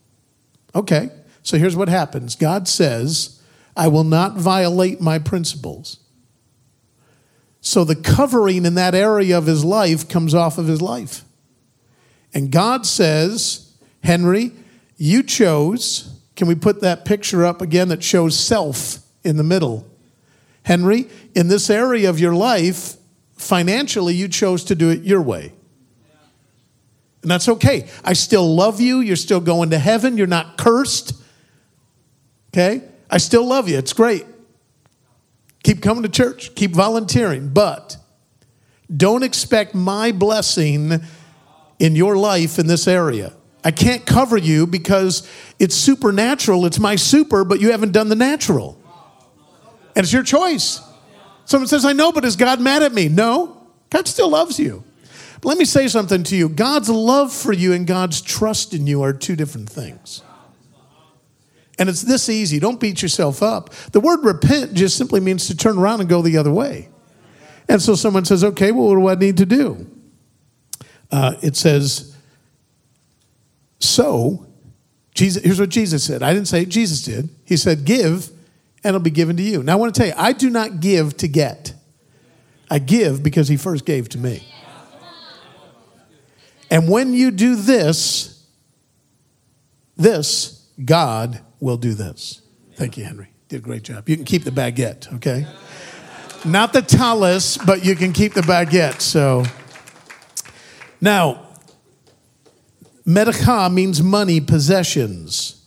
Okay, 0.75 1.11
so 1.43 1.57
here's 1.57 1.77
what 1.77 1.89
happens 1.89 2.35
God 2.35 2.67
says, 2.67 3.34
I 3.77 3.89
will 3.89 4.05
not 4.05 4.37
violate 4.37 5.01
my 5.01 5.19
principles. 5.19 5.99
So 7.61 7.83
the 7.83 7.97
covering 7.97 8.67
in 8.67 8.75
that 8.75 8.95
area 8.95 9.37
of 9.39 9.47
his 9.47 9.65
life 9.65 10.09
comes 10.09 10.35
off 10.35 10.59
of 10.59 10.67
his 10.67 10.83
life. 10.83 11.25
And 12.35 12.51
God 12.51 12.85
says, 12.85 13.73
Henry, 14.03 14.53
you 14.97 15.23
chose, 15.23 16.21
can 16.37 16.47
we 16.47 16.55
put 16.55 16.83
that 16.83 17.05
picture 17.05 17.45
up 17.45 17.63
again 17.63 17.89
that 17.89 18.03
shows 18.03 18.39
self 18.39 18.99
in 19.25 19.37
the 19.37 19.43
middle? 19.43 19.87
Henry, 20.65 21.09
in 21.35 21.49
this 21.49 21.71
area 21.71 22.11
of 22.11 22.21
your 22.21 22.35
life, 22.35 22.97
financially, 23.37 24.15
you 24.15 24.29
chose 24.29 24.65
to 24.65 24.75
do 24.75 24.91
it 24.91 25.03
your 25.03 25.23
way. 25.23 25.53
And 27.23 27.31
that's 27.31 27.49
okay. 27.49 27.89
I 28.05 28.13
still 28.13 28.55
love 28.55 28.81
you. 28.81 29.01
You're 29.01 29.17
still 29.17 29.41
going 29.41 29.71
to 29.71 29.79
heaven. 29.79 30.19
You're 30.19 30.27
not 30.27 30.59
cursed. 30.59 31.15
Okay? 32.53 32.83
I 33.15 33.19
still 33.19 33.47
love 33.47 33.69
you. 33.69 33.79
It's 33.79 33.93
great. 33.93 34.27
Keep 35.63 35.83
coming 35.83 36.03
to 36.03 36.09
church, 36.09 36.53
keep 36.57 36.73
volunteering, 36.73 37.49
but 37.51 37.97
don't 38.95 39.23
expect 39.23 39.73
my 39.73 40.11
blessing 40.11 41.01
in 41.79 41.95
your 41.95 42.17
life 42.17 42.59
in 42.59 42.67
this 42.67 42.89
area. 42.89 43.33
I 43.63 43.71
can't 43.71 44.05
cover 44.05 44.37
you 44.37 44.67
because 44.67 45.31
it's 45.61 45.77
supernatural. 45.77 46.67
It's 46.67 46.81
my 46.81 46.97
super, 46.97 47.45
but 47.45 47.61
you 47.61 47.71
haven't 47.71 47.93
done 47.93 48.09
the 48.09 48.17
natural. 48.17 48.83
And 49.95 50.03
it's 50.03 50.13
your 50.13 50.25
choice. 50.25 50.81
Someone 51.45 51.69
says, 51.69 51.85
I 51.85 51.93
know, 51.93 52.11
but 52.11 52.25
is 52.25 52.35
God 52.35 52.61
mad 52.61 52.83
at 52.83 52.93
me? 52.93 53.09
No, 53.09 53.65
God 53.91 54.09
still 54.09 54.31
loves 54.31 54.59
you. 54.59 54.83
But 55.41 55.51
let 55.51 55.59
me 55.59 55.67
say 55.67 55.87
something 55.87 56.25
to 56.25 56.37
you 56.37 56.49
God's 56.49 56.89
love 56.89 57.33
for 57.33 57.53
you 57.53 57.75
and 57.75 57.87
God's 57.87 58.21
trust 58.21 58.75
in 58.75 58.89
you 58.89 59.03
are 59.03 59.13
two 59.13 59.37
different 59.37 59.71
things. 59.71 60.23
And 61.79 61.89
it's 61.89 62.03
this 62.03 62.29
easy. 62.29 62.59
Don't 62.59 62.79
beat 62.79 63.03
yourself 63.03 63.43
up. 63.43 63.71
The 63.93 64.01
word 64.01 64.25
repent 64.25 64.75
just 64.75 64.97
simply 64.97 65.21
means 65.21 65.49
to 65.49 65.57
turn 65.57 65.79
around 65.79 66.01
and 66.01 66.09
go 66.09 66.23
the 66.23 66.37
other 66.37 66.53
way. 66.53 66.89
And 67.69 67.81
so 67.83 67.95
someone 67.95 68.25
says, 68.25 68.45
okay, 68.45 68.73
well, 68.73 68.89
what 68.89 68.95
do 68.97 69.09
I 69.09 69.15
need 69.27 69.39
to 69.39 69.47
do? 69.47 69.87
Uh, 71.11 71.35
it 71.43 71.57
says, 71.57 72.17
so, 73.81 74.47
Jesus, 75.15 75.43
here's 75.43 75.61
what 75.61 75.69
Jesus 75.69 76.05
said. 76.05 76.23
I 76.23 76.33
didn't 76.33 76.49
say 76.49 76.65
Jesus 76.65 77.03
did. 77.03 77.29
He 77.45 77.57
said, 77.57 77.85
give, 77.85 78.29
and 78.83 78.95
it'll 78.95 79.01
be 79.01 79.11
given 79.11 79.37
to 79.37 79.43
you. 79.43 79.63
Now, 79.63 79.73
I 79.73 79.77
want 79.77 79.95
to 79.95 79.99
tell 79.99 80.09
you, 80.09 80.15
I 80.17 80.33
do 80.33 80.51
not 80.51 80.81
give 80.81 81.17
to 81.19 81.29
get. 81.29 81.75
I 82.71 82.79
give 82.79 83.23
because 83.23 83.49
he 83.49 83.57
first 83.57 83.85
gave 83.85 84.09
to 84.11 84.19
me. 84.19 84.47
And 86.71 86.89
when 86.89 87.13
you 87.15 87.31
do 87.31 87.57
this, 87.57 88.45
this, 89.97 90.67
God 90.85 91.41
will 91.65 91.79
do 91.79 91.95
this. 91.95 92.43
Thank 92.75 92.99
you, 92.99 93.05
Henry. 93.05 93.29
Did 93.49 93.57
a 93.57 93.63
great 93.63 93.83
job. 93.83 94.07
You 94.07 94.17
can 94.17 94.27
keep 94.27 94.45
the 94.45 94.51
baguette, 94.51 95.13
okay? 95.15 95.47
Not 96.45 96.75
the 96.75 96.83
talis, 96.83 97.57
but 97.57 97.83
you 97.83 97.97
can 97.97 98.13
keep 98.13 98.35
the 98.35 98.43
baguette. 98.43 99.01
So 99.01 99.45
now, 101.01 101.47
medaka 103.07 103.73
means 103.73 104.03
money, 104.03 104.43
possessions. 104.43 105.65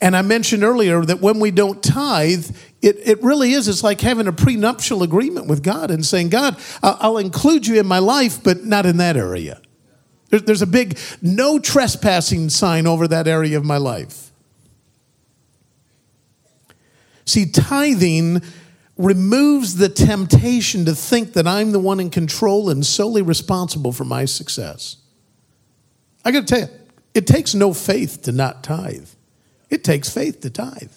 And 0.00 0.16
I 0.16 0.22
mentioned 0.22 0.64
earlier 0.64 1.04
that 1.04 1.20
when 1.20 1.38
we 1.38 1.50
don't 1.50 1.82
tithe, 1.82 2.56
it, 2.80 2.96
it 3.04 3.22
really 3.22 3.52
is, 3.52 3.68
it's 3.68 3.84
like 3.84 4.00
having 4.00 4.26
a 4.26 4.32
prenuptial 4.32 5.02
agreement 5.02 5.48
with 5.48 5.62
God 5.62 5.90
and 5.90 6.04
saying, 6.04 6.30
God, 6.30 6.56
I'll 6.82 7.18
include 7.18 7.66
you 7.66 7.78
in 7.78 7.86
my 7.86 7.98
life, 7.98 8.42
but 8.42 8.64
not 8.64 8.86
in 8.86 8.96
that 8.96 9.18
area. 9.18 9.60
There's 10.30 10.62
a 10.62 10.66
big 10.66 10.98
no 11.20 11.58
trespassing 11.58 12.48
sign 12.48 12.86
over 12.86 13.06
that 13.08 13.28
area 13.28 13.58
of 13.58 13.66
my 13.66 13.76
life. 13.76 14.23
See, 17.24 17.46
tithing 17.46 18.42
removes 18.96 19.76
the 19.76 19.88
temptation 19.88 20.84
to 20.84 20.94
think 20.94 21.32
that 21.32 21.46
I'm 21.46 21.72
the 21.72 21.78
one 21.78 22.00
in 22.00 22.10
control 22.10 22.70
and 22.70 22.84
solely 22.84 23.22
responsible 23.22 23.92
for 23.92 24.04
my 24.04 24.24
success. 24.24 24.96
I 26.24 26.30
got 26.30 26.46
to 26.46 26.46
tell 26.46 26.68
you, 26.68 26.74
it 27.14 27.26
takes 27.26 27.54
no 27.54 27.72
faith 27.72 28.22
to 28.22 28.32
not 28.32 28.62
tithe. 28.62 29.08
It 29.70 29.84
takes 29.84 30.08
faith 30.08 30.40
to 30.40 30.50
tithe. 30.50 30.92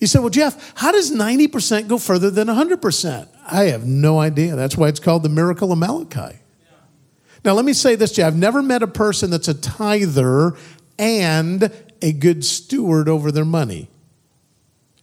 You 0.00 0.06
say, 0.06 0.18
well, 0.18 0.28
Jeff, 0.28 0.72
how 0.76 0.92
does 0.92 1.10
90% 1.10 1.88
go 1.88 1.98
further 1.98 2.30
than 2.30 2.48
100%? 2.48 3.28
I 3.46 3.64
have 3.64 3.86
no 3.86 4.18
idea. 4.20 4.54
That's 4.56 4.76
why 4.76 4.88
it's 4.88 5.00
called 5.00 5.22
the 5.22 5.28
miracle 5.28 5.72
of 5.72 5.78
Malachi. 5.78 6.38
Now, 7.44 7.52
let 7.52 7.64
me 7.64 7.72
say 7.72 7.94
this 7.94 8.12
to 8.12 8.20
you 8.20 8.26
I've 8.26 8.36
never 8.36 8.62
met 8.62 8.82
a 8.82 8.88
person 8.88 9.30
that's 9.30 9.48
a 9.48 9.54
tither 9.54 10.54
and 10.98 11.72
a 12.02 12.12
good 12.12 12.44
steward 12.44 13.08
over 13.08 13.30
their 13.30 13.44
money. 13.44 13.88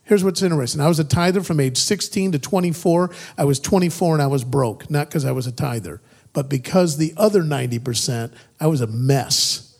Here's 0.03 0.23
what's 0.23 0.41
interesting. 0.41 0.81
I 0.81 0.87
was 0.87 0.99
a 0.99 1.05
tither 1.05 1.41
from 1.41 1.59
age 1.59 1.77
16 1.77 2.33
to 2.33 2.39
24. 2.39 3.09
I 3.37 3.45
was 3.45 3.59
24 3.59 4.15
and 4.15 4.21
I 4.21 4.27
was 4.27 4.43
broke, 4.43 4.89
not 4.89 5.07
because 5.07 5.23
I 5.23 5.31
was 5.31 5.47
a 5.47 5.51
tither, 5.51 6.01
but 6.33 6.49
because 6.49 6.97
the 6.97 7.13
other 7.15 7.41
90%, 7.41 8.33
I 8.59 8.67
was 8.67 8.81
a 8.81 8.87
mess. 8.87 9.77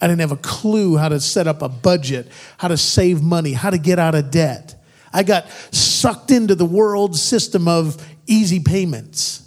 I 0.00 0.06
didn't 0.06 0.20
have 0.20 0.32
a 0.32 0.36
clue 0.36 0.96
how 0.96 1.08
to 1.08 1.20
set 1.20 1.46
up 1.46 1.62
a 1.62 1.68
budget, 1.68 2.28
how 2.58 2.68
to 2.68 2.76
save 2.76 3.22
money, 3.22 3.52
how 3.52 3.70
to 3.70 3.78
get 3.78 3.98
out 3.98 4.14
of 4.14 4.30
debt. 4.30 4.82
I 5.12 5.22
got 5.22 5.48
sucked 5.70 6.30
into 6.30 6.54
the 6.54 6.64
world 6.64 7.16
system 7.16 7.68
of 7.68 8.04
easy 8.26 8.60
payments. 8.60 9.43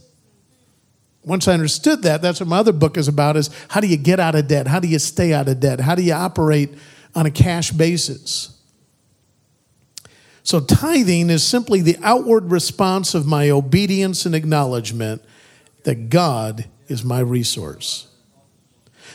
Once 1.27 1.45
I 1.45 1.53
understood 1.53 2.03
that, 2.03 2.21
that's 2.21 2.39
what 2.39 2.47
my 2.47 2.57
other 2.57 2.71
book 2.71 2.95
is 2.95 3.09
about 3.09 3.35
is 3.35 3.49
how 3.67 3.81
do 3.81 3.87
you 3.87 3.97
get 3.97 4.17
out 4.17 4.33
of 4.33 4.47
debt? 4.47 4.65
How 4.65 4.79
do 4.79 4.87
you 4.87 4.97
stay 4.97 5.33
out 5.33 5.49
of 5.49 5.59
debt? 5.59 5.81
How 5.81 5.93
do 5.93 6.01
you 6.01 6.13
operate 6.13 6.73
on 7.13 7.25
a 7.25 7.31
cash 7.31 7.71
basis? 7.71 8.57
So 10.41 10.61
tithing 10.61 11.29
is 11.29 11.45
simply 11.45 11.81
the 11.81 11.97
outward 12.01 12.49
response 12.49 13.13
of 13.13 13.27
my 13.27 13.49
obedience 13.49 14.25
and 14.25 14.33
acknowledgement 14.33 15.21
that 15.83 16.09
God 16.09 16.65
is 16.87 17.03
my 17.03 17.19
resource. 17.19 18.07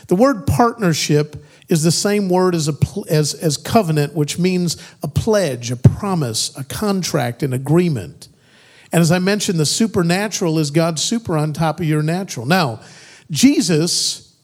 The 0.05 0.15
word 0.15 0.45
partnership 0.45 1.43
is 1.67 1.81
the 1.81 1.91
same 1.91 2.29
word 2.29 2.53
as, 2.53 2.69
a, 2.69 2.75
as, 3.09 3.33
as 3.33 3.57
covenant, 3.57 4.13
which 4.13 4.37
means 4.37 4.77
a 5.01 5.07
pledge, 5.07 5.71
a 5.71 5.75
promise, 5.75 6.55
a 6.55 6.63
contract, 6.63 7.41
an 7.41 7.53
agreement. 7.53 8.27
And 8.93 9.01
as 9.01 9.11
I 9.11 9.17
mentioned, 9.17 9.59
the 9.59 9.65
supernatural 9.65 10.59
is 10.59 10.69
God's 10.69 11.01
super 11.01 11.35
on 11.35 11.51
top 11.51 11.79
of 11.79 11.85
your 11.87 12.03
natural. 12.03 12.45
Now, 12.45 12.79
Jesus 13.31 14.37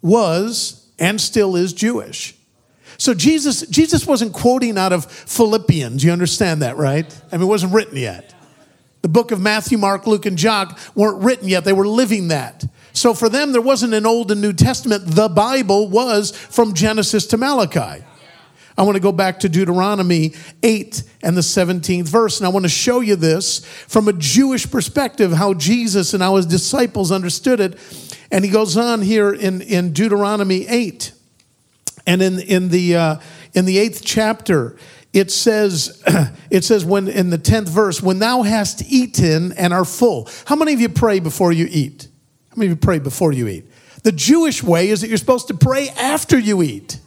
was 0.00 0.90
and 0.98 1.20
still 1.20 1.54
is 1.54 1.74
Jewish. 1.74 2.34
So 2.96 3.12
Jesus, 3.12 3.66
Jesus 3.66 4.06
wasn't 4.06 4.32
quoting 4.32 4.78
out 4.78 4.94
of 4.94 5.04
Philippians. 5.04 6.02
You 6.02 6.10
understand 6.10 6.62
that, 6.62 6.78
right? 6.78 7.04
I 7.30 7.36
mean, 7.36 7.44
it 7.44 7.50
wasn't 7.50 7.74
written 7.74 7.98
yet. 7.98 8.34
The 9.02 9.08
book 9.08 9.30
of 9.30 9.40
Matthew, 9.40 9.76
Mark, 9.76 10.06
Luke, 10.06 10.24
and 10.24 10.38
John 10.38 10.74
weren't 10.94 11.22
written 11.22 11.48
yet. 11.48 11.64
They 11.64 11.74
were 11.74 11.86
living 11.86 12.28
that. 12.28 12.64
So 12.94 13.12
for 13.12 13.28
them, 13.28 13.52
there 13.52 13.60
wasn't 13.60 13.92
an 13.92 14.06
Old 14.06 14.30
and 14.32 14.40
New 14.40 14.54
Testament. 14.54 15.04
The 15.06 15.28
Bible 15.28 15.88
was 15.88 16.30
from 16.30 16.72
Genesis 16.72 17.26
to 17.26 17.36
Malachi. 17.36 18.04
I 18.78 18.82
want 18.82 18.94
to 18.94 19.00
go 19.00 19.10
back 19.10 19.40
to 19.40 19.48
Deuteronomy 19.48 20.34
8 20.62 21.02
and 21.24 21.36
the 21.36 21.40
17th 21.40 22.04
verse. 22.04 22.38
And 22.38 22.46
I 22.46 22.48
want 22.50 22.64
to 22.64 22.68
show 22.68 23.00
you 23.00 23.16
this 23.16 23.64
from 23.88 24.06
a 24.06 24.12
Jewish 24.12 24.70
perspective, 24.70 25.32
how 25.32 25.52
Jesus 25.52 26.14
and 26.14 26.22
how 26.22 26.36
his 26.36 26.46
disciples 26.46 27.10
understood 27.10 27.58
it. 27.58 27.76
And 28.30 28.44
he 28.44 28.50
goes 28.52 28.76
on 28.76 29.02
here 29.02 29.32
in, 29.32 29.62
in 29.62 29.92
Deuteronomy 29.92 30.64
8. 30.68 31.10
And 32.06 32.22
in, 32.22 32.38
in, 32.38 32.68
the, 32.68 32.94
uh, 32.94 33.16
in 33.52 33.64
the 33.64 33.78
eighth 33.78 34.02
chapter, 34.04 34.76
it 35.12 35.32
says, 35.32 36.00
it 36.50 36.62
says 36.62 36.84
when 36.84 37.08
in 37.08 37.30
the 37.30 37.38
10th 37.38 37.68
verse, 37.68 38.00
when 38.00 38.20
thou 38.20 38.42
hast 38.42 38.84
eaten 38.88 39.52
and 39.54 39.72
are 39.72 39.84
full. 39.84 40.28
How 40.46 40.54
many 40.54 40.72
of 40.72 40.80
you 40.80 40.88
pray 40.88 41.18
before 41.18 41.50
you 41.50 41.66
eat? 41.68 42.06
How 42.50 42.56
many 42.56 42.70
of 42.70 42.78
you 42.78 42.80
pray 42.80 43.00
before 43.00 43.32
you 43.32 43.48
eat? 43.48 43.64
The 44.04 44.12
Jewish 44.12 44.62
way 44.62 44.88
is 44.90 45.00
that 45.00 45.08
you're 45.08 45.18
supposed 45.18 45.48
to 45.48 45.54
pray 45.54 45.88
after 45.88 46.38
you 46.38 46.62
eat. 46.62 47.00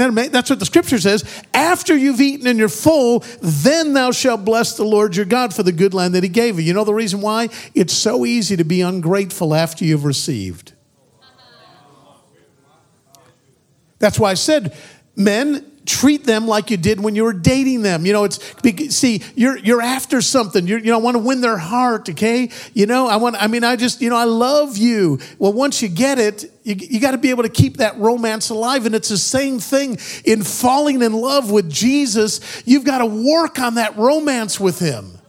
That's 0.00 0.48
what 0.48 0.58
the 0.58 0.64
scripture 0.64 0.98
says. 0.98 1.24
After 1.52 1.96
you've 1.96 2.20
eaten 2.20 2.46
and 2.46 2.58
you're 2.58 2.68
full, 2.68 3.22
then 3.42 3.92
thou 3.92 4.10
shalt 4.10 4.44
bless 4.44 4.76
the 4.76 4.84
Lord 4.84 5.14
your 5.14 5.26
God 5.26 5.54
for 5.54 5.62
the 5.62 5.72
good 5.72 5.94
land 5.94 6.14
that 6.14 6.22
he 6.22 6.28
gave 6.28 6.58
you. 6.58 6.64
You 6.64 6.72
know 6.72 6.84
the 6.84 6.94
reason 6.94 7.20
why? 7.20 7.48
It's 7.74 7.92
so 7.92 8.24
easy 8.24 8.56
to 8.56 8.64
be 8.64 8.80
ungrateful 8.80 9.54
after 9.54 9.84
you've 9.84 10.04
received. 10.04 10.72
That's 13.98 14.18
why 14.18 14.30
I 14.30 14.34
said, 14.34 14.74
men, 15.14 15.69
treat 15.86 16.24
them 16.24 16.46
like 16.46 16.70
you 16.70 16.76
did 16.76 17.00
when 17.00 17.14
you 17.14 17.24
were 17.24 17.32
dating 17.32 17.82
them. 17.82 18.06
You 18.06 18.12
know, 18.12 18.24
it's 18.24 18.38
see, 18.94 19.22
you're 19.34 19.58
you're 19.58 19.82
after 19.82 20.20
something. 20.20 20.66
You're, 20.66 20.78
you 20.78 20.86
know, 20.86 20.98
I 20.98 21.02
want 21.02 21.16
to 21.16 21.22
win 21.22 21.40
their 21.40 21.58
heart. 21.58 22.08
Okay, 22.08 22.50
you 22.74 22.86
know, 22.86 23.06
I 23.06 23.16
want. 23.16 23.36
I 23.36 23.46
mean, 23.46 23.64
I 23.64 23.76
just, 23.76 24.00
you 24.00 24.10
know, 24.10 24.16
I 24.16 24.24
love 24.24 24.76
you. 24.76 25.18
Well, 25.38 25.52
once 25.52 25.82
you 25.82 25.88
get 25.88 26.18
it, 26.18 26.44
you, 26.62 26.74
you 26.74 27.00
got 27.00 27.12
to 27.12 27.18
be 27.18 27.30
able 27.30 27.42
to 27.42 27.48
keep 27.48 27.78
that 27.78 27.98
romance 27.98 28.50
alive. 28.50 28.86
And 28.86 28.94
it's 28.94 29.08
the 29.08 29.18
same 29.18 29.58
thing 29.58 29.98
in 30.24 30.42
falling 30.42 31.02
in 31.02 31.12
love 31.12 31.50
with 31.50 31.70
Jesus. 31.70 32.62
You've 32.66 32.84
got 32.84 32.98
to 32.98 33.06
work 33.06 33.58
on 33.58 33.74
that 33.74 33.96
romance 33.96 34.60
with 34.60 34.78
Him. 34.78 35.19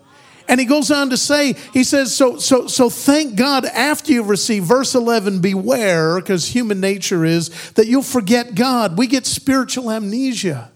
And 0.51 0.59
he 0.59 0.65
goes 0.65 0.91
on 0.91 1.11
to 1.11 1.17
say, 1.17 1.53
he 1.71 1.85
says, 1.85 2.13
so, 2.13 2.37
so, 2.37 2.67
so 2.67 2.89
thank 2.89 3.37
God 3.37 3.63
after 3.63 4.11
you've 4.11 4.27
received, 4.27 4.65
verse 4.65 4.93
11, 4.95 5.39
beware, 5.39 6.19
because 6.19 6.47
human 6.47 6.81
nature 6.81 7.23
is 7.23 7.71
that 7.71 7.87
you'll 7.87 8.03
forget 8.03 8.53
God. 8.53 8.97
We 8.97 9.07
get 9.07 9.25
spiritual 9.25 9.89
amnesia. 9.89 10.69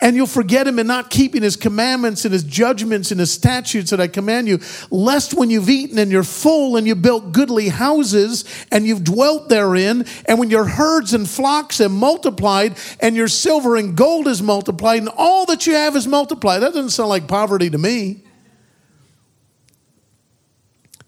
And 0.00 0.16
you'll 0.16 0.26
forget 0.26 0.66
him 0.66 0.78
in 0.78 0.86
not 0.86 1.10
keeping 1.10 1.42
his 1.42 1.56
commandments 1.56 2.24
and 2.24 2.32
his 2.32 2.42
judgments 2.42 3.10
and 3.10 3.20
his 3.20 3.30
statutes 3.30 3.90
that 3.90 4.00
I 4.00 4.06
command 4.06 4.48
you, 4.48 4.60
lest 4.90 5.34
when 5.34 5.50
you've 5.50 5.68
eaten 5.68 5.98
and 5.98 6.10
you're 6.10 6.22
full 6.22 6.78
and 6.78 6.86
you've 6.86 7.02
built 7.02 7.32
goodly 7.32 7.68
houses 7.68 8.46
and 8.72 8.86
you've 8.86 9.04
dwelt 9.04 9.50
therein, 9.50 10.06
and 10.24 10.38
when 10.38 10.48
your 10.48 10.64
herds 10.64 11.12
and 11.12 11.28
flocks 11.28 11.78
have 11.78 11.90
multiplied 11.90 12.78
and 13.00 13.14
your 13.14 13.28
silver 13.28 13.76
and 13.76 13.94
gold 13.94 14.26
is 14.26 14.40
multiplied 14.40 15.00
and 15.00 15.10
all 15.18 15.44
that 15.44 15.66
you 15.66 15.74
have 15.74 15.96
is 15.96 16.06
multiplied. 16.06 16.62
That 16.62 16.72
doesn't 16.72 16.90
sound 16.90 17.10
like 17.10 17.28
poverty 17.28 17.68
to 17.68 17.76
me. 17.76 18.22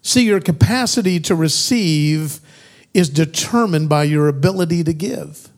See, 0.01 0.25
your 0.25 0.39
capacity 0.39 1.19
to 1.21 1.35
receive 1.35 2.39
is 2.93 3.09
determined 3.09 3.89
by 3.89 4.03
your 4.03 4.27
ability 4.27 4.83
to 4.83 4.93
give. 4.93 5.49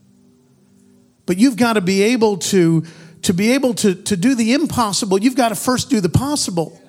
But 1.26 1.38
you've 1.38 1.56
got 1.56 1.74
to 1.74 1.80
be 1.80 2.02
able 2.02 2.36
to, 2.38 2.84
to 3.22 3.32
be 3.32 3.52
able 3.52 3.74
to, 3.74 3.94
to 3.94 4.16
do 4.16 4.34
the 4.34 4.52
impossible, 4.52 5.18
you've 5.18 5.36
got 5.36 5.48
to 5.48 5.54
first 5.54 5.90
do 5.90 6.00
the 6.00 6.08
possible. 6.08 6.80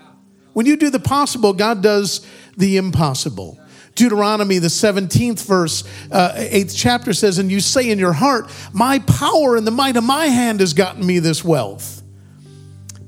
When 0.54 0.65
you 0.65 0.78
do 0.78 0.89
the 0.89 1.00
possible, 1.00 1.54
God 1.54 1.82
does 1.82 2.26
the 2.58 2.78
impossible. 2.78 3.60
Deuteronomy, 3.96 4.60
the 4.60 4.68
17th 4.68 5.46
verse, 5.46 5.84
uh, 6.12 6.34
8th 6.36 6.74
chapter 6.76 7.13
says, 7.13 7.38
And 7.38 7.50
you 7.50 7.62
say 7.62 7.89
in 7.89 7.98
your 7.98 8.13
heart, 8.13 8.52
My 8.74 9.00
power 9.00 9.56
and 9.56 9.65
the 9.65 9.72
might 9.72 9.96
of 9.96 10.04
my 10.04 10.26
hand 10.26 10.60
has 10.60 10.74
gotten 10.74 11.06
me 11.06 11.20
this 11.20 11.44
wealth. 11.44 12.04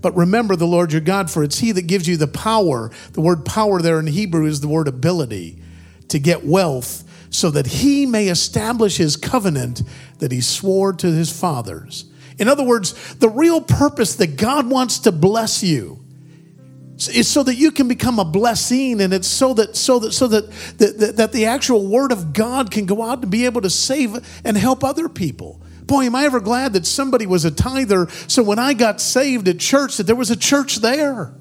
But 0.08 0.15
remember 0.15 0.56
the 0.56 0.65
Lord 0.65 0.93
your 0.93 1.02
God, 1.02 1.30
for 1.30 1.43
it's 1.43 1.60
He 1.60 1.74
that 1.74 1.82
gives 1.82 2.08
you 2.08 2.15
the 2.15 2.30
power. 2.30 2.91
The 3.12 3.20
word 3.20 3.43
power 3.43 3.82
there 3.82 4.00
in 4.00 4.08
Hebrew 4.08 4.46
is 4.46 4.62
the 4.62 4.70
word 4.70 4.88
ability 4.88 5.62
to 6.08 6.17
get 6.17 6.46
wealth 6.46 7.04
so 7.30 7.52
that 7.52 7.67
He 7.67 8.06
may 8.06 8.30
establish 8.30 8.96
His 8.96 9.17
covenant 9.17 9.82
that 10.20 10.32
He 10.32 10.39
swore 10.39 10.93
to 10.93 11.08
His 11.08 11.30
fathers. 11.30 12.06
In 12.39 12.48
other 12.48 12.63
words, 12.63 13.15
the 13.15 13.28
real 13.28 13.60
purpose 13.60 14.15
that 14.15 14.38
God 14.38 14.70
wants 14.70 15.00
to 15.00 15.12
bless 15.12 15.62
you 15.62 16.00
is 17.13 17.28
so 17.28 17.43
that 17.43 17.56
you 17.56 17.72
can 17.72 17.89
become 17.89 18.17
a 18.17 18.24
blessing 18.24 19.02
and 19.02 19.13
it's 19.13 19.28
so 19.28 19.54
that 19.56 19.76
so 19.76 20.00
that 20.00 20.13
so 20.13 20.30
that, 20.30 20.50
that, 20.78 21.17
that 21.17 21.32
the 21.34 21.48
actual 21.48 21.86
word 21.86 22.13
of 22.13 22.32
God 22.32 22.72
can 22.72 22.86
go 22.86 23.04
out 23.04 23.24
and 23.24 23.30
be 23.30 23.43
able 23.43 23.60
to 23.60 23.70
save 23.70 24.15
and 24.46 24.56
help 24.56 24.86
other 24.86 25.10
people. 25.10 25.62
Boy, 25.88 26.04
am 26.04 26.15
I 26.15 26.26
ever 26.26 26.41
glad 26.41 26.73
that 26.73 26.86
somebody 26.86 27.26
was 27.26 27.45
a 27.45 27.52
tither. 27.52 28.10
So 28.28 28.43
when 28.43 28.60
I 28.60 28.73
got 28.73 29.00
saved 29.00 29.47
at 29.47 29.58
church, 29.60 29.97
that 29.97 30.04
there 30.04 30.15
was 30.15 30.30
a 30.30 30.36
church 30.36 30.78
there. 30.78 31.34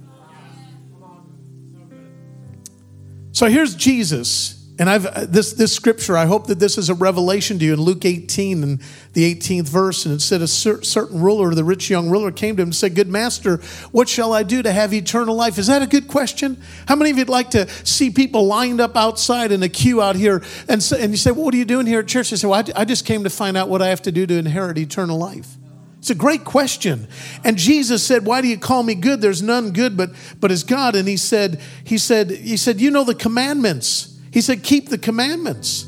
So 3.33 3.47
here's 3.47 3.75
Jesus. 3.75 4.56
And 4.79 4.91
I've 4.91 5.07
uh, 5.07 5.25
this 5.27 5.55
this 5.55 5.73
scripture, 5.73 6.19
I 6.19 6.27
hope 6.27 6.49
that 6.49 6.59
this 6.59 6.77
is 6.77 6.91
a 6.91 6.95
revelation 6.95 7.59
to 7.59 7.65
you 7.65 7.73
in 7.73 7.81
Luke 7.81 8.05
18 8.05 8.63
and 8.63 8.83
the 9.15 9.35
18th 9.35 9.69
verse. 9.69 10.05
And 10.05 10.15
it 10.15 10.21
said, 10.21 10.43
A 10.43 10.47
certain 10.47 11.21
ruler, 11.21 11.55
the 11.55 11.65
rich 11.65 11.89
young 11.89 12.11
ruler, 12.11 12.31
came 12.31 12.57
to 12.57 12.63
him 12.63 12.69
and 12.69 12.77
said, 12.77 12.95
Good 12.95 13.09
master, 13.09 13.57
what 13.91 14.07
shall 14.07 14.35
I 14.35 14.43
do 14.43 14.63
to 14.63 14.71
have 14.71 14.93
eternal 14.93 15.35
life? 15.35 15.57
Is 15.57 15.69
that 15.69 15.81
a 15.81 15.87
good 15.87 16.09
question? 16.09 16.61
How 16.89 16.97
many 16.97 17.11
of 17.11 17.17
you'd 17.17 17.31
like 17.31 17.51
to 17.53 17.69
see 17.87 18.11
people 18.11 18.47
lined 18.47 18.81
up 18.81 18.97
outside 18.97 19.51
in 19.51 19.63
a 19.63 19.69
queue 19.69 20.03
out 20.03 20.17
here? 20.17 20.43
And, 20.69 20.83
so, 20.83 20.97
and 20.97 21.11
you 21.11 21.17
say, 21.17 21.31
well, 21.31 21.45
What 21.45 21.55
are 21.55 21.59
you 21.59 21.65
doing 21.65 21.87
here 21.87 22.01
at 22.01 22.09
church? 22.09 22.33
I 22.35 22.37
say, 22.37 22.47
Well, 22.47 22.63
I, 22.77 22.83
I 22.83 22.85
just 22.85 23.07
came 23.07 23.25
to 23.25 23.31
find 23.31 23.57
out 23.57 23.71
what 23.71 23.81
I 23.81 23.89
have 23.89 24.03
to 24.03 24.13
do 24.13 24.27
to 24.27 24.35
inherit 24.35 24.77
eternal 24.77 25.17
life. 25.19 25.57
It's 26.01 26.11
a 26.11 26.15
great 26.15 26.45
question. 26.45 27.09
And 27.45 27.57
Jesus 27.57 28.03
said, 28.03 28.27
Why 28.27 28.43
do 28.43 28.49
you 28.49 28.59
call 28.59 28.83
me 28.83 28.95
good? 28.95 29.23
There's 29.23 29.43
none 29.43 29.71
good 29.71 29.97
but, 29.97 30.11
but 30.39 30.53
is 30.53 30.65
God. 30.65 30.95
And 30.95 31.09
he 31.09 31.17
said, 31.17 31.63
he 31.83 31.97
said, 31.97 32.31
he 32.31 32.59
said, 32.59 32.79
You 32.79 32.91
know 32.91 33.05
the 33.05 33.15
commandments. 33.15 34.16
He 34.33 34.41
said, 34.41 34.63
Keep 34.63 34.89
the 34.89 34.99
commandments. 34.99 35.87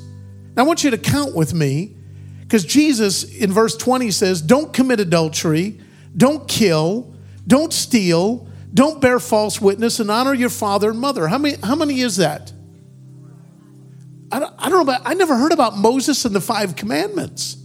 Now 0.56 0.64
I 0.64 0.66
want 0.66 0.84
you 0.84 0.90
to 0.90 0.98
count 0.98 1.34
with 1.34 1.54
me, 1.54 1.94
because 2.40 2.64
Jesus 2.64 3.24
in 3.24 3.52
verse 3.52 3.76
20 3.76 4.10
says, 4.10 4.42
Don't 4.42 4.72
commit 4.72 5.00
adultery, 5.00 5.80
don't 6.16 6.48
kill, 6.48 7.14
don't 7.46 7.72
steal, 7.72 8.46
don't 8.74 9.00
bear 9.00 9.20
false 9.20 9.60
witness, 9.60 10.00
and 10.00 10.10
honor 10.10 10.34
your 10.34 10.50
father 10.50 10.90
and 10.90 10.98
mother. 10.98 11.28
How 11.28 11.38
many, 11.38 11.56
how 11.62 11.74
many 11.74 12.00
is 12.00 12.16
that? 12.16 12.52
I 14.30 14.38
don't, 14.38 14.54
I 14.58 14.68
don't 14.68 14.84
know 14.84 14.92
about, 14.92 15.02
I 15.04 15.14
never 15.14 15.36
heard 15.36 15.52
about 15.52 15.76
Moses 15.76 16.24
and 16.24 16.34
the 16.34 16.40
five 16.40 16.76
commandments. 16.76 17.56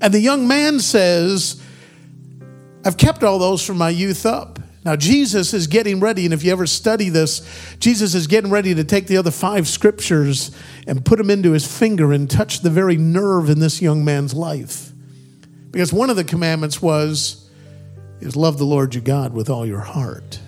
And 0.00 0.14
the 0.14 0.20
young 0.20 0.48
man 0.48 0.80
says, 0.80 1.62
I've 2.84 2.96
kept 2.96 3.22
all 3.22 3.38
those 3.38 3.64
from 3.64 3.76
my 3.76 3.90
youth 3.90 4.24
up. 4.24 4.58
Now, 4.82 4.96
Jesus 4.96 5.52
is 5.52 5.66
getting 5.66 6.00
ready, 6.00 6.24
and 6.24 6.32
if 6.32 6.42
you 6.42 6.52
ever 6.52 6.66
study 6.66 7.10
this, 7.10 7.46
Jesus 7.80 8.14
is 8.14 8.26
getting 8.26 8.50
ready 8.50 8.74
to 8.74 8.82
take 8.82 9.08
the 9.08 9.18
other 9.18 9.30
five 9.30 9.68
scriptures 9.68 10.56
and 10.86 11.04
put 11.04 11.18
them 11.18 11.28
into 11.28 11.52
his 11.52 11.66
finger 11.66 12.12
and 12.12 12.30
touch 12.30 12.60
the 12.60 12.70
very 12.70 12.96
nerve 12.96 13.50
in 13.50 13.58
this 13.58 13.82
young 13.82 14.04
man's 14.06 14.32
life. 14.32 14.92
Because 15.70 15.92
one 15.92 16.08
of 16.08 16.16
the 16.16 16.24
commandments 16.24 16.80
was, 16.80 17.50
is 18.20 18.36
love 18.36 18.56
the 18.56 18.64
Lord 18.64 18.94
your 18.94 19.04
God 19.04 19.34
with 19.34 19.50
all 19.50 19.66
your 19.66 19.80
heart. 19.80 20.40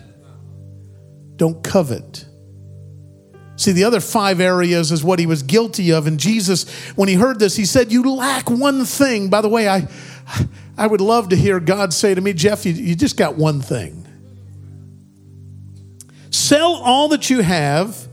Don't 1.36 1.62
covet. 1.62 2.24
See, 3.56 3.72
the 3.72 3.84
other 3.84 4.00
five 4.00 4.40
areas 4.40 4.90
is 4.90 5.04
what 5.04 5.18
he 5.18 5.26
was 5.26 5.42
guilty 5.42 5.92
of. 5.92 6.06
And 6.06 6.18
Jesus, 6.18 6.68
when 6.96 7.08
he 7.08 7.14
heard 7.14 7.38
this, 7.38 7.54
he 7.54 7.66
said, 7.66 7.92
You 7.92 8.10
lack 8.10 8.50
one 8.50 8.84
thing. 8.86 9.28
By 9.28 9.42
the 9.42 9.48
way, 9.48 9.68
I, 9.68 9.88
I 10.76 10.86
would 10.86 11.00
love 11.02 11.28
to 11.28 11.36
hear 11.36 11.60
God 11.60 11.92
say 11.92 12.14
to 12.14 12.20
me, 12.20 12.32
Jeff, 12.32 12.64
you, 12.64 12.72
you 12.72 12.96
just 12.96 13.16
got 13.16 13.36
one 13.36 13.60
thing. 13.60 14.01
Sell 16.32 16.74
all 16.74 17.08
that 17.08 17.30
you 17.30 17.40
have 17.40 18.08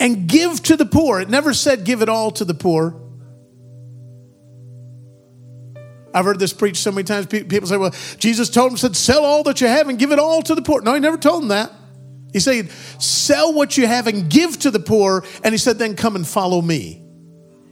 and 0.00 0.28
give 0.28 0.62
to 0.64 0.76
the 0.76 0.86
poor. 0.86 1.20
It 1.20 1.28
never 1.28 1.52
said 1.52 1.84
give 1.84 2.00
it 2.00 2.08
all 2.08 2.30
to 2.32 2.44
the 2.44 2.54
poor. 2.54 2.94
I've 6.14 6.24
heard 6.24 6.38
this 6.38 6.54
preached 6.54 6.78
so 6.78 6.90
many 6.92 7.04
times. 7.04 7.26
People 7.26 7.66
say, 7.66 7.76
well, 7.76 7.94
Jesus 8.18 8.48
told 8.48 8.70
him, 8.70 8.78
said, 8.78 8.96
sell 8.96 9.24
all 9.24 9.42
that 9.42 9.60
you 9.60 9.66
have 9.66 9.88
and 9.88 9.98
give 9.98 10.12
it 10.12 10.18
all 10.18 10.40
to 10.42 10.54
the 10.54 10.62
poor. 10.62 10.80
No, 10.80 10.94
he 10.94 11.00
never 11.00 11.18
told 11.18 11.42
him 11.42 11.48
that. 11.48 11.70
He 12.32 12.40
said, 12.40 12.70
sell 12.98 13.52
what 13.52 13.76
you 13.76 13.86
have 13.86 14.06
and 14.06 14.30
give 14.30 14.58
to 14.60 14.70
the 14.70 14.80
poor. 14.80 15.24
And 15.44 15.52
he 15.52 15.58
said, 15.58 15.78
then 15.78 15.94
come 15.94 16.16
and 16.16 16.26
follow 16.26 16.62
me. 16.62 17.02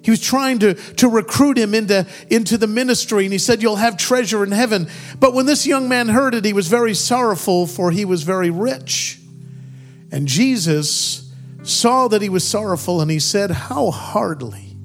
He 0.02 0.10
was 0.10 0.20
trying 0.20 0.58
to, 0.58 0.74
to 0.74 1.08
recruit 1.08 1.56
him 1.56 1.74
into, 1.74 2.06
into 2.28 2.58
the 2.58 2.66
ministry, 2.66 3.24
and 3.24 3.32
he 3.32 3.38
said, 3.38 3.62
You'll 3.62 3.76
have 3.76 3.96
treasure 3.96 4.44
in 4.44 4.52
heaven. 4.52 4.86
But 5.18 5.32
when 5.32 5.46
this 5.46 5.66
young 5.66 5.88
man 5.88 6.08
heard 6.08 6.34
it, 6.34 6.44
he 6.44 6.52
was 6.52 6.68
very 6.68 6.92
sorrowful, 6.92 7.66
for 7.66 7.90
he 7.90 8.04
was 8.04 8.22
very 8.22 8.50
rich. 8.50 9.18
And 10.14 10.28
Jesus 10.28 11.28
saw 11.64 12.06
that 12.06 12.22
he 12.22 12.28
was 12.28 12.46
sorrowful, 12.46 13.00
and 13.00 13.10
he 13.10 13.18
said, 13.18 13.50
How 13.50 13.90
hardly 13.90 14.76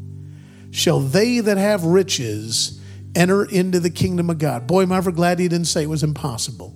shall 0.71 0.99
they 0.99 1.39
that 1.39 1.59
have 1.59 1.83
riches 1.83 2.81
enter 3.13 3.45
into 3.45 3.79
the 3.79 3.91
kingdom 3.91 4.31
of 4.31 4.39
God? 4.39 4.65
Boy, 4.65 4.81
am 4.81 4.91
I 4.91 4.97
ever 4.97 5.11
glad 5.11 5.37
he 5.37 5.47
didn't 5.47 5.67
say 5.67 5.83
it 5.83 5.89
was 5.89 6.01
impossible. 6.01 6.73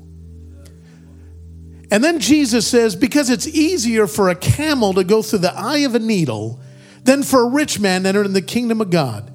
And 1.89 2.03
then 2.03 2.19
Jesus 2.19 2.67
says, 2.67 2.95
Because 2.95 3.31
it's 3.31 3.47
easier 3.47 4.05
for 4.05 4.29
a 4.29 4.35
camel 4.35 4.93
to 4.93 5.03
go 5.03 5.23
through 5.23 5.39
the 5.39 5.57
eye 5.57 5.79
of 5.79 5.95
a 5.95 5.99
needle 5.99 6.61
than 7.05 7.23
for 7.23 7.41
a 7.41 7.49
rich 7.49 7.79
man 7.79 8.03
to 8.03 8.09
enter 8.09 8.23
in 8.23 8.33
the 8.33 8.41
kingdom 8.43 8.81
of 8.81 8.91
God. 8.91 9.33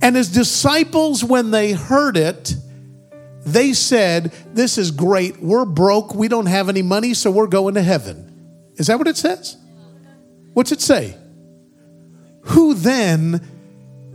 And 0.00 0.16
his 0.16 0.32
disciples, 0.32 1.22
when 1.22 1.50
they 1.50 1.72
heard 1.72 2.16
it, 2.16 2.54
they 3.44 3.74
said, 3.74 4.32
This 4.54 4.78
is 4.78 4.92
great. 4.92 5.42
We're 5.42 5.66
broke. 5.66 6.14
We 6.14 6.28
don't 6.28 6.46
have 6.46 6.70
any 6.70 6.80
money, 6.80 7.12
so 7.12 7.30
we're 7.30 7.48
going 7.48 7.74
to 7.74 7.82
heaven. 7.82 8.32
Is 8.76 8.88
that 8.88 8.98
what 8.98 9.08
it 9.08 9.16
says? 9.16 9.56
What's 10.52 10.72
it 10.72 10.80
say? 10.80 11.16
Who 12.42 12.74
then 12.74 13.46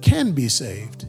can 0.02 0.32
be 0.32 0.48
saved? 0.48 1.08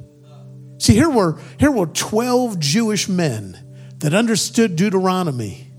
See, 0.78 0.94
here 0.94 1.10
were, 1.10 1.38
here 1.58 1.70
were 1.70 1.86
12 1.86 2.58
Jewish 2.58 3.08
men 3.08 3.58
that 3.98 4.14
understood 4.14 4.76
Deuteronomy 4.76 5.72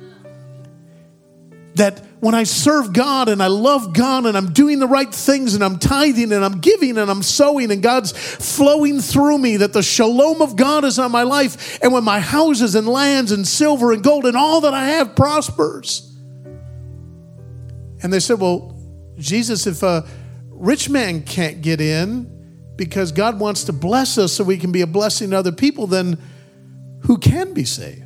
that 1.75 1.99
when 2.19 2.35
I 2.35 2.43
serve 2.43 2.93
God 2.93 3.27
and 3.27 3.41
I 3.41 3.47
love 3.47 3.93
God 3.93 4.25
and 4.25 4.37
I'm 4.37 4.53
doing 4.53 4.79
the 4.79 4.87
right 4.87 5.13
things 5.13 5.55
and 5.55 5.63
I'm 5.63 5.79
tithing 5.79 6.31
and 6.31 6.45
I'm 6.45 6.59
giving 6.59 6.97
and 6.97 7.09
I'm 7.09 7.23
sowing 7.23 7.71
and 7.71 7.81
God's 7.81 8.11
flowing 8.11 9.01
through 9.01 9.39
me, 9.39 9.57
that 9.57 9.73
the 9.73 9.83
shalom 9.83 10.41
of 10.41 10.55
God 10.55 10.85
is 10.85 10.99
on 10.99 11.11
my 11.11 11.23
life. 11.23 11.79
And 11.83 11.91
when 11.91 12.03
my 12.03 12.19
houses 12.19 12.75
and 12.75 12.87
lands 12.87 13.31
and 13.31 13.47
silver 13.47 13.91
and 13.91 14.03
gold 14.03 14.25
and 14.25 14.37
all 14.37 14.61
that 14.61 14.73
I 14.73 14.85
have 14.89 15.15
prospers. 15.15 16.12
And 18.03 18.11
they 18.11 18.19
said, 18.19 18.39
Well, 18.39 18.77
Jesus, 19.17 19.65
if 19.65 19.81
a 19.81 20.05
rich 20.49 20.89
man 20.89 21.23
can't 21.23 21.61
get 21.61 21.81
in 21.81 22.29
because 22.75 23.11
God 23.11 23.39
wants 23.39 23.63
to 23.65 23.73
bless 23.73 24.17
us 24.17 24.33
so 24.33 24.43
we 24.43 24.57
can 24.57 24.71
be 24.71 24.81
a 24.81 24.87
blessing 24.87 25.31
to 25.31 25.37
other 25.37 25.51
people, 25.51 25.87
then 25.87 26.17
who 27.03 27.17
can 27.17 27.53
be 27.53 27.63
saved? 27.63 28.01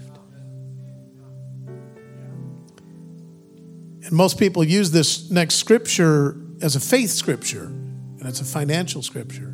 And 4.04 4.12
most 4.12 4.40
people 4.40 4.64
use 4.64 4.92
this 4.92 5.30
next 5.30 5.56
scripture 5.56 6.38
as 6.62 6.76
a 6.76 6.80
faith 6.80 7.10
scripture, 7.10 7.66
and 7.66 8.24
it's 8.24 8.40
a 8.40 8.46
financial 8.46 9.02
scripture. 9.02 9.54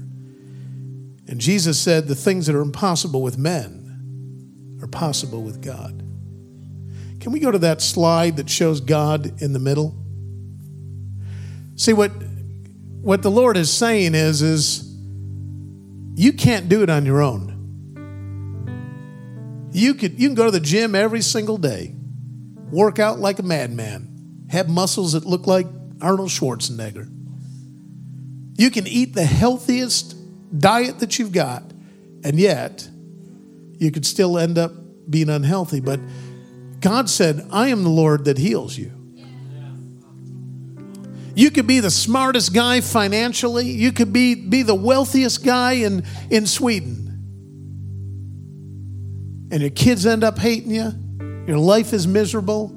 And 1.28 1.40
Jesus 1.40 1.80
said, 1.80 2.08
The 2.08 2.16
things 2.16 2.48
that 2.48 2.56
are 2.56 2.62
impossible 2.62 3.22
with 3.22 3.38
men 3.38 4.78
are 4.82 4.88
possible 4.88 5.42
with 5.42 5.62
God. 5.62 6.04
Can 7.20 7.32
we 7.32 7.40
go 7.40 7.52
to 7.52 7.60
that 7.60 7.82
slide 7.82 8.36
that 8.38 8.50
shows 8.50 8.82
God 8.82 9.42
in 9.42 9.54
the 9.54 9.60
middle? 9.60 10.03
See 11.76 11.94
what 11.94 12.12
what 13.02 13.22
the 13.22 13.32
Lord 13.32 13.58
is 13.58 13.72
saying 13.72 14.16
is 14.16 14.42
is 14.42 14.96
you 16.16 16.34
can't 16.34 16.70
do 16.70 16.84
it 16.84 16.90
on 16.90 17.06
your 17.06 17.22
own. 17.22 17.52
You 19.72 19.96
could 19.96 20.20
you 20.20 20.28
can 20.28 20.36
go 20.36 20.46
to 20.46 20.52
the 20.52 20.60
gym 20.60 20.96
every 20.96 21.22
single 21.22 21.58
day, 21.58 21.96
work 22.72 23.00
out 23.00 23.20
like 23.20 23.40
a 23.40 23.44
madman, 23.44 24.46
have 24.50 24.70
muscles 24.70 25.14
that 25.14 25.26
look 25.26 25.48
like 25.48 25.68
Arnold 26.02 26.30
Schwarzenegger. 26.30 27.10
You 28.56 28.70
can 28.70 28.86
eat 28.86 29.16
the 29.16 29.26
healthiest 29.26 30.16
diet 30.58 31.00
that 31.00 31.18
you've 31.18 31.32
got, 31.32 31.64
and 32.24 32.40
yet 32.40 32.88
you 33.80 33.92
could 33.92 34.06
still 34.06 34.38
end 34.38 34.58
up 34.58 34.72
being 35.10 35.30
unhealthy. 35.30 35.80
But 35.80 36.00
God 36.80 37.10
said, 37.10 37.48
I 37.52 37.70
am 37.70 37.84
the 37.84 37.90
Lord 37.90 38.26
that 38.26 38.38
heals 38.38 38.78
you. 38.78 39.03
You 41.36 41.50
could 41.52 41.66
be 41.66 41.80
the 41.80 41.92
smartest 41.92 42.54
guy 42.54 42.82
financially. 42.82 43.70
You 43.70 43.92
could 43.92 44.14
be, 44.14 44.36
be 44.36 44.62
the 44.62 44.76
wealthiest 44.76 45.44
guy 45.44 45.74
in, 45.74 46.04
in 46.30 46.46
Sweden. 46.46 47.00
And 49.52 49.62
your 49.62 49.72
kids 49.72 50.06
end 50.06 50.24
up 50.24 50.38
hating 50.38 50.72
you. 50.72 50.92
Your 51.48 51.58
life 51.58 51.94
is 51.94 52.08
miserable. 52.08 52.72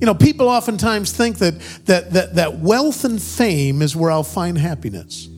You 0.00 0.06
know, 0.06 0.14
people 0.14 0.48
oftentimes 0.48 1.12
think 1.12 1.38
that, 1.38 1.58
that, 1.86 2.12
that, 2.12 2.34
that 2.36 2.58
wealth 2.58 3.04
and 3.04 3.20
fame 3.20 3.82
is 3.82 3.96
where 3.96 4.10
I'll 4.10 4.22
find 4.22 4.56
happiness. 4.56 5.28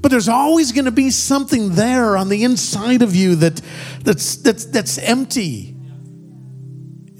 But 0.00 0.10
there's 0.10 0.28
always 0.28 0.72
going 0.72 0.84
to 0.84 0.92
be 0.92 1.10
something 1.10 1.74
there 1.74 2.16
on 2.16 2.28
the 2.28 2.44
inside 2.44 3.02
of 3.02 3.14
you 3.16 3.36
that, 3.36 3.60
that's, 4.02 4.36
that's, 4.36 4.66
that's 4.66 4.98
empty. 4.98 5.74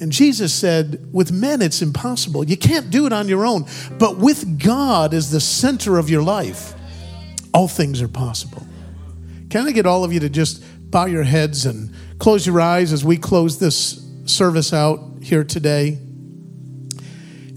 And 0.01 0.13
Jesus 0.13 0.55
said, 0.55 1.09
with 1.13 1.33
men, 1.33 1.61
it's 1.61 1.83
impossible. 1.83 2.45
You 2.45 2.57
can't 2.57 2.91
do 2.91 3.07
it 3.07 3.13
on 3.13 3.29
your 3.29 3.45
own. 3.45 3.67
But 3.99 4.19
with 4.19 4.63
God 4.63 5.13
as 5.13 5.31
the 5.31 5.41
center 5.41 5.99
of 5.99 6.09
your 6.09 6.23
life, 6.23 6.75
all 7.53 7.67
things 7.67 8.01
are 8.01 8.09
possible. 8.09 8.65
Can 9.51 9.67
I 9.67 9.73
get 9.73 9.87
all 9.87 10.05
of 10.05 10.13
you 10.13 10.21
to 10.21 10.29
just 10.29 10.63
bow 10.91 11.07
your 11.07 11.25
heads 11.25 11.67
and 11.67 11.93
close 12.19 12.47
your 12.47 12.61
eyes 12.61 12.93
as 12.93 13.05
we 13.05 13.17
close 13.17 13.59
this 13.59 14.07
service 14.25 14.73
out 14.73 15.01
here 15.21 15.43
today? 15.43 15.99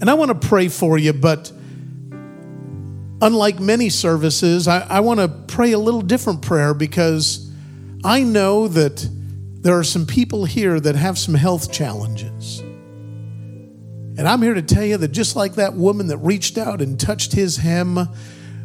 And 0.00 0.10
I 0.10 0.14
want 0.14 0.30
to 0.40 0.48
pray 0.48 0.68
for 0.68 0.98
you, 0.98 1.12
but 1.12 1.52
unlike 3.20 3.60
many 3.60 3.88
services, 3.88 4.66
I, 4.66 4.80
I 4.80 5.00
want 5.00 5.20
to 5.20 5.28
pray 5.28 5.72
a 5.72 5.78
little 5.78 6.02
different 6.02 6.42
prayer 6.42 6.74
because 6.74 7.52
I 8.02 8.24
know 8.24 8.66
that 8.66 9.08
there 9.62 9.78
are 9.78 9.84
some 9.84 10.06
people 10.06 10.44
here 10.44 10.80
that 10.80 10.96
have 10.96 11.16
some 11.16 11.34
health 11.34 11.72
challenges. 11.72 12.58
And 14.18 14.28
I'm 14.28 14.42
here 14.42 14.54
to 14.54 14.62
tell 14.62 14.84
you 14.84 14.96
that 14.96 15.12
just 15.12 15.36
like 15.36 15.54
that 15.54 15.74
woman 15.74 16.08
that 16.08 16.18
reached 16.18 16.58
out 16.58 16.82
and 16.82 16.98
touched 16.98 17.32
his 17.32 17.58
hem, 17.58 17.96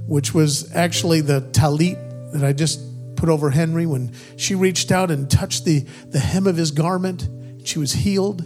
which 0.08 0.34
was 0.34 0.74
actually 0.76 1.22
the 1.22 1.42
talit 1.42 2.34
that 2.34 2.44
I 2.44 2.52
just 2.52 2.82
put 3.16 3.30
over 3.30 3.52
Henry, 3.52 3.86
when 3.86 4.12
she 4.38 4.56
reached 4.56 4.92
out 4.92 5.12
and 5.12 5.30
touched 5.30 5.66
the, 5.66 5.86
the 6.08 6.20
hem 6.20 6.48
of 6.48 6.58
his 6.58 6.72
garment, 6.72 7.30
she 7.64 7.78
was 7.78 7.94
healed 7.94 8.42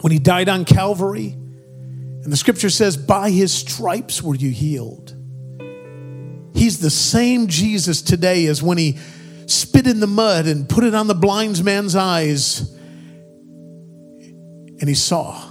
when 0.00 0.12
he 0.12 0.18
died 0.18 0.48
on 0.48 0.64
Calvary. 0.64 1.28
And 1.30 2.32
the 2.32 2.36
scripture 2.36 2.70
says, 2.70 2.96
By 2.96 3.30
his 3.30 3.52
stripes 3.52 4.22
were 4.22 4.34
you 4.34 4.50
healed. 4.50 5.14
He's 6.52 6.80
the 6.80 6.90
same 6.90 7.46
Jesus 7.46 8.02
today 8.02 8.46
as 8.46 8.60
when 8.60 8.78
he 8.78 8.98
spit 9.48 9.86
in 9.86 10.00
the 10.00 10.06
mud 10.06 10.46
and 10.46 10.68
put 10.68 10.84
it 10.84 10.94
on 10.94 11.06
the 11.06 11.14
blind 11.14 11.64
man's 11.64 11.96
eyes. 11.96 12.74
And 14.80 14.88
he 14.88 14.94
saw. 14.94 15.48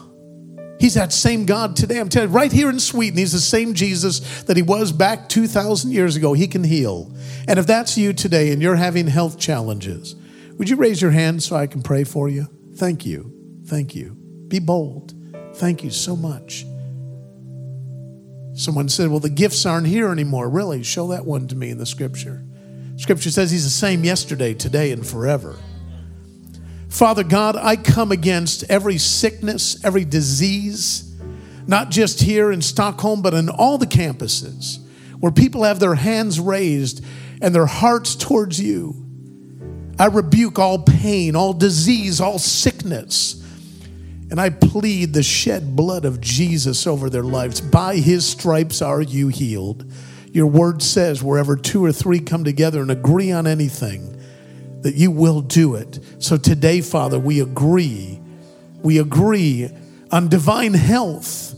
He's 0.80 0.94
that 0.94 1.12
same 1.12 1.46
God 1.46 1.76
today. 1.76 2.00
I'm 2.00 2.08
telling 2.08 2.30
you, 2.30 2.36
right 2.36 2.52
here 2.52 2.70
in 2.70 2.80
Sweden, 2.80 3.18
He's 3.18 3.32
the 3.32 3.40
same 3.40 3.74
Jesus 3.74 4.44
that 4.44 4.56
He 4.58 4.64
was 4.64 4.92
back 4.92 5.28
2,000 5.28 5.92
years 5.92 6.16
ago. 6.16 6.34
He 6.34 6.48
can 6.48 6.64
heal. 6.64 7.12
And 7.48 7.58
if 7.58 7.66
that's 7.66 7.98
you 7.98 8.14
today 8.14 8.52
and 8.52 8.62
you're 8.62 8.76
having 8.76 9.08
health 9.08 9.40
challenges, 9.40 10.16
would 10.58 10.70
you 10.70 10.76
raise 10.76 11.02
your 11.02 11.12
hand 11.12 11.42
so 11.42 11.56
I 11.56 11.68
can 11.68 11.82
pray 11.82 12.04
for 12.04 12.30
you? 12.30 12.48
Thank 12.76 13.06
you. 13.06 13.34
Thank 13.66 13.96
you. 13.96 14.12
Be 14.48 14.60
bold. 14.60 15.14
Thank 15.56 15.84
you 15.84 15.90
so 15.90 16.16
much. 16.16 16.64
Someone 18.54 18.90
said, 18.90 19.10
Well, 19.10 19.20
the 19.20 19.30
gifts 19.30 19.66
aren't 19.66 19.88
here 19.88 20.12
anymore. 20.12 20.50
Really? 20.50 20.84
Show 20.84 21.08
that 21.08 21.26
one 21.26 21.48
to 21.48 21.56
me 21.56 21.72
in 21.72 21.80
the 21.80 21.86
scripture. 21.86 22.47
Scripture 22.98 23.32
says 23.32 23.52
He's 23.52 23.64
the 23.64 23.70
same 23.70 24.04
yesterday, 24.04 24.54
today, 24.54 24.92
and 24.92 25.06
forever. 25.06 25.56
Father 26.90 27.24
God, 27.24 27.56
I 27.56 27.76
come 27.76 28.12
against 28.12 28.64
every 28.70 28.98
sickness, 28.98 29.84
every 29.86 30.04
disease, 30.04 31.16
not 31.68 31.92
just 31.92 32.22
here 32.22 32.52
in 32.52 32.62
Stockholm, 32.62 33.22
but 33.22 33.34
in 33.34 33.50
all 33.50 33.78
the 33.78 33.86
campuses 33.86 34.80
where 35.20 35.32
people 35.32 35.64
have 35.64 35.80
their 35.80 35.96
hands 35.96 36.40
raised 36.40 37.04
and 37.42 37.54
their 37.54 37.66
hearts 37.66 38.16
towards 38.16 38.60
you. 38.60 38.96
I 40.00 40.08
rebuke 40.08 40.60
all 40.60 40.80
pain, 40.80 41.36
all 41.36 41.54
disease, 41.54 42.22
all 42.22 42.40
sickness. 42.40 43.44
And 44.30 44.40
I 44.42 44.50
plead 44.50 45.14
the 45.14 45.24
shed 45.24 45.76
blood 45.76 46.06
of 46.06 46.22
Jesus 46.22 46.86
over 46.86 47.10
their 47.10 47.24
lives. 47.24 47.62
By 47.62 47.96
his 47.96 48.28
stripes 48.28 48.82
are 48.82 49.02
you 49.02 49.30
healed. 49.30 49.92
Your 50.38 50.46
word 50.46 50.84
says, 50.84 51.24
wherever 51.24 51.56
two 51.56 51.84
or 51.84 51.92
three 51.92 52.20
come 52.20 52.44
together 52.44 52.80
and 52.80 52.92
agree 52.92 53.32
on 53.32 53.48
anything, 53.48 54.22
that 54.82 54.94
you 54.94 55.10
will 55.10 55.42
do 55.42 55.74
it. 55.74 56.00
So 56.20 56.38
today, 56.38 56.82
Father, 56.82 57.18
we 57.18 57.42
agree. 57.42 58.22
We 58.84 59.00
agree 59.00 59.68
on 60.12 60.28
divine 60.28 60.76
health. 60.76 61.56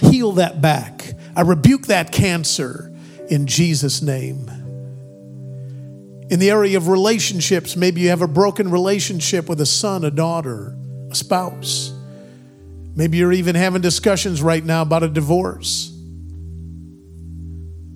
Heal 0.00 0.32
that 0.32 0.60
back. 0.60 1.12
I 1.36 1.42
rebuke 1.42 1.86
that 1.86 2.10
cancer 2.10 2.92
in 3.30 3.46
Jesus' 3.46 4.02
name. 4.02 4.48
In 6.28 6.40
the 6.40 6.50
area 6.50 6.76
of 6.76 6.88
relationships, 6.88 7.76
maybe 7.76 8.00
you 8.00 8.08
have 8.08 8.22
a 8.22 8.26
broken 8.26 8.68
relationship 8.68 9.48
with 9.48 9.60
a 9.60 9.66
son, 9.66 10.04
a 10.04 10.10
daughter, 10.10 10.76
a 11.08 11.14
spouse. 11.14 11.92
Maybe 12.96 13.18
you're 13.18 13.32
even 13.32 13.54
having 13.54 13.80
discussions 13.80 14.42
right 14.42 14.64
now 14.64 14.82
about 14.82 15.04
a 15.04 15.08
divorce. 15.08 15.93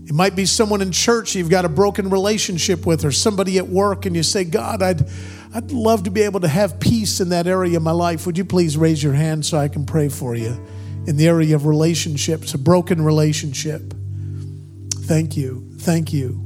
It 0.09 0.15
might 0.15 0.35
be 0.35 0.47
someone 0.47 0.81
in 0.81 0.91
church 0.91 1.35
you've 1.35 1.51
got 1.51 1.67
a 1.67 1.69
broken 1.69 2.09
relationship 2.09 2.87
with, 2.87 3.05
or 3.05 3.13
somebody 3.13 3.59
at 3.59 3.69
work, 3.69 4.07
and 4.07 4.17
you 4.17 4.23
say, 4.23 4.43
God, 4.43 4.81
I'd, 4.81 5.07
I'd 5.53 5.71
love 5.71 6.05
to 6.05 6.11
be 6.11 6.23
able 6.23 6.41
to 6.41 6.49
have 6.49 6.81
peace 6.81 7.21
in 7.21 7.29
that 7.29 7.47
area 7.47 7.77
of 7.77 7.83
my 7.83 7.91
life. 7.91 8.25
Would 8.25 8.39
you 8.39 8.47
please 8.47 8.79
raise 8.79 9.03
your 9.03 9.13
hand 9.13 9.45
so 9.45 9.59
I 9.59 9.69
can 9.69 9.85
pray 9.85 10.09
for 10.09 10.35
you 10.35 10.59
in 11.07 11.19
the 11.19 11.29
area 11.29 11.55
of 11.55 11.67
relationships, 11.67 12.55
a 12.55 12.59
broken 12.59 13.05
relationship? 13.05 13.93
Thank 14.95 15.37
you. 15.37 15.69
Thank 15.77 16.15
you. 16.15 16.43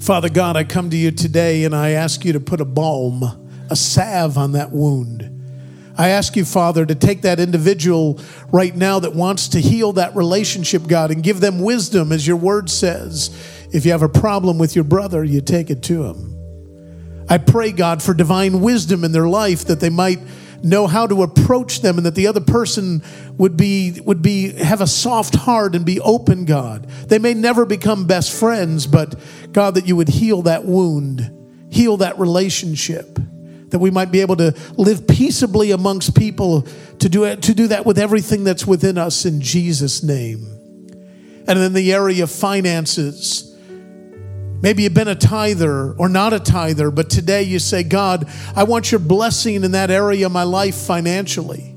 Father 0.00 0.30
God, 0.30 0.56
I 0.56 0.64
come 0.64 0.88
to 0.88 0.96
you 0.96 1.10
today 1.10 1.64
and 1.64 1.76
I 1.76 1.90
ask 1.90 2.24
you 2.24 2.32
to 2.32 2.40
put 2.40 2.62
a 2.62 2.64
balm, 2.64 3.24
a 3.68 3.76
salve 3.76 4.38
on 4.38 4.52
that 4.52 4.72
wound. 4.72 5.35
I 5.98 6.10
ask 6.10 6.36
you, 6.36 6.44
Father, 6.44 6.84
to 6.84 6.94
take 6.94 7.22
that 7.22 7.40
individual 7.40 8.20
right 8.52 8.74
now 8.76 8.98
that 9.00 9.14
wants 9.14 9.48
to 9.48 9.60
heal 9.60 9.92
that 9.94 10.14
relationship, 10.14 10.86
God, 10.86 11.10
and 11.10 11.22
give 11.22 11.40
them 11.40 11.60
wisdom, 11.60 12.12
as 12.12 12.26
your 12.26 12.36
word 12.36 12.68
says. 12.68 13.30
If 13.72 13.86
you 13.86 13.92
have 13.92 14.02
a 14.02 14.08
problem 14.08 14.58
with 14.58 14.74
your 14.74 14.84
brother, 14.84 15.24
you 15.24 15.40
take 15.40 15.70
it 15.70 15.82
to 15.84 16.04
him. 16.04 16.36
I 17.28 17.38
pray, 17.38 17.72
God, 17.72 18.02
for 18.02 18.14
divine 18.14 18.60
wisdom 18.60 19.04
in 19.04 19.12
their 19.12 19.28
life 19.28 19.64
that 19.66 19.80
they 19.80 19.90
might 19.90 20.20
know 20.62 20.86
how 20.86 21.06
to 21.06 21.22
approach 21.22 21.80
them 21.80 21.96
and 21.96 22.06
that 22.06 22.14
the 22.14 22.26
other 22.26 22.40
person 22.40 23.02
would 23.36 23.56
be 23.56 24.00
would 24.04 24.22
be 24.22 24.52
have 24.52 24.80
a 24.80 24.86
soft 24.86 25.34
heart 25.34 25.74
and 25.74 25.84
be 25.84 26.00
open 26.00 26.44
god 26.46 26.88
they 27.08 27.18
may 27.18 27.34
never 27.34 27.66
become 27.66 28.06
best 28.06 28.32
friends 28.32 28.86
but 28.86 29.14
god 29.52 29.74
that 29.74 29.86
you 29.86 29.94
would 29.94 30.08
heal 30.08 30.42
that 30.42 30.64
wound 30.64 31.30
heal 31.70 31.98
that 31.98 32.18
relationship 32.18 33.18
that 33.68 33.78
we 33.78 33.90
might 33.90 34.12
be 34.12 34.20
able 34.20 34.36
to 34.36 34.54
live 34.76 35.06
peaceably 35.06 35.72
amongst 35.72 36.16
people 36.16 36.66
to 37.00 37.08
do 37.08 37.24
it, 37.24 37.42
to 37.42 37.54
do 37.54 37.68
that 37.68 37.84
with 37.84 37.98
everything 37.98 38.44
that's 38.44 38.66
within 38.66 38.96
us 38.96 39.24
in 39.24 39.40
Jesus 39.40 40.02
name. 40.02 40.46
And 41.48 41.58
in 41.58 41.72
the 41.72 41.92
area 41.92 42.24
of 42.24 42.30
finances, 42.30 43.52
Maybe 44.62 44.84
you've 44.84 44.94
been 44.94 45.08
a 45.08 45.14
tither 45.14 45.92
or 45.92 46.08
not 46.08 46.32
a 46.32 46.40
tither, 46.40 46.90
but 46.90 47.10
today 47.10 47.42
you 47.42 47.58
say, 47.58 47.82
God, 47.82 48.28
I 48.54 48.64
want 48.64 48.90
your 48.90 48.98
blessing 48.98 49.62
in 49.62 49.72
that 49.72 49.90
area 49.90 50.26
of 50.26 50.32
my 50.32 50.44
life 50.44 50.74
financially. 50.74 51.74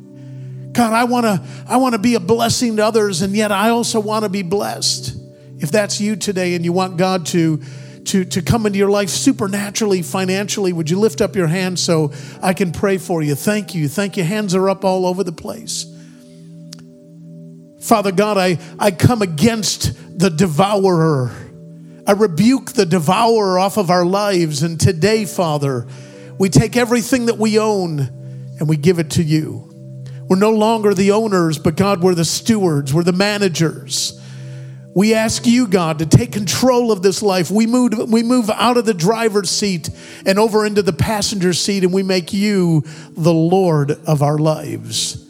God, 0.71 0.93
I 0.93 1.03
want 1.03 1.25
to 1.25 1.43
I 1.67 1.77
want 1.77 1.93
to 1.93 1.99
be 1.99 2.15
a 2.15 2.19
blessing 2.19 2.77
to 2.77 2.85
others 2.85 3.21
and 3.21 3.35
yet 3.35 3.51
I 3.51 3.69
also 3.69 3.99
want 3.99 4.23
to 4.23 4.29
be 4.29 4.43
blessed. 4.43 5.15
If 5.57 5.71
that's 5.71 5.99
you 5.99 6.15
today 6.15 6.55
and 6.55 6.63
you 6.63 6.71
want 6.71 6.97
God 6.97 7.25
to 7.27 7.61
to, 8.09 8.25
to 8.25 8.41
come 8.41 8.65
into 8.65 8.79
your 8.79 8.89
life 8.89 9.09
supernaturally, 9.09 10.01
financially, 10.01 10.73
would 10.73 10.89
you 10.89 10.99
lift 10.99 11.21
up 11.21 11.35
your 11.35 11.47
hand 11.47 11.77
so 11.77 12.11
I 12.41 12.53
can 12.53 12.71
pray 12.71 12.97
for 12.97 13.21
you? 13.21 13.35
Thank 13.35 13.75
you. 13.75 13.87
Thank 13.87 14.17
you. 14.17 14.23
Hands 14.23 14.55
are 14.55 14.69
up 14.69 14.83
all 14.83 15.05
over 15.05 15.23
the 15.23 15.31
place. 15.31 15.85
Father 17.81 18.11
God, 18.11 18.37
I, 18.37 18.57
I 18.79 18.91
come 18.91 19.21
against 19.21 20.19
the 20.19 20.29
devourer. 20.29 21.31
I 22.07 22.13
rebuke 22.13 22.71
the 22.71 22.85
devourer 22.85 23.59
off 23.59 23.77
of 23.77 23.91
our 23.91 24.05
lives. 24.05 24.63
And 24.63 24.79
today, 24.79 25.25
Father, 25.25 25.87
we 26.39 26.49
take 26.49 26.75
everything 26.75 27.27
that 27.27 27.37
we 27.37 27.59
own 27.59 27.99
and 27.99 28.67
we 28.67 28.75
give 28.75 28.97
it 28.97 29.11
to 29.11 29.23
you. 29.23 29.65
We're 30.27 30.37
no 30.37 30.51
longer 30.51 30.95
the 30.95 31.11
owners, 31.11 31.59
but 31.59 31.77
God, 31.77 32.01
we're 32.01 32.15
the 32.15 32.25
stewards, 32.25 32.91
we're 32.91 33.03
the 33.03 33.13
managers. 33.13 34.18
We 34.95 35.13
ask 35.13 35.45
you, 35.45 35.67
God, 35.67 35.99
to 35.99 36.05
take 36.05 36.31
control 36.31 36.91
of 36.91 37.01
this 37.01 37.21
life. 37.21 37.51
We 37.51 37.67
move, 37.67 37.93
we 38.11 38.23
move 38.23 38.49
out 38.49 38.77
of 38.77 38.85
the 38.85 38.93
driver's 38.93 39.49
seat 39.49 39.89
and 40.25 40.39
over 40.39 40.65
into 40.65 40.81
the 40.81 40.93
passenger 40.93 41.53
seat, 41.53 41.83
and 41.83 41.93
we 41.93 42.03
make 42.03 42.33
you 42.33 42.83
the 43.11 43.33
Lord 43.33 43.91
of 43.91 44.23
our 44.23 44.37
lives. 44.37 45.25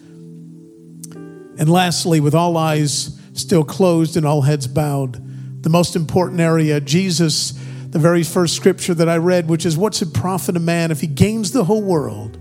And 1.13 1.69
lastly, 1.69 2.21
with 2.21 2.33
all 2.33 2.55
eyes 2.55 3.19
still 3.33 3.65
closed 3.65 4.15
and 4.15 4.25
all 4.25 4.41
heads 4.43 4.65
bowed, 4.65 5.21
the 5.61 5.69
most 5.69 5.95
important 5.97 6.39
area, 6.39 6.79
Jesus, 6.79 7.51
the 7.89 7.99
very 7.99 8.23
first 8.23 8.55
scripture 8.55 8.93
that 8.93 9.09
I 9.09 9.17
read, 9.17 9.49
which 9.49 9.65
is 9.65 9.77
what's 9.77 10.01
it 10.01 10.13
profit 10.13 10.55
a 10.55 10.59
man 10.59 10.89
if 10.89 11.01
he 11.01 11.07
gains 11.07 11.51
the 11.51 11.65
whole 11.65 11.81
world, 11.81 12.37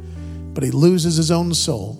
but 0.54 0.62
he 0.62 0.70
loses 0.70 1.16
his 1.16 1.32
own 1.32 1.52
soul? 1.52 1.94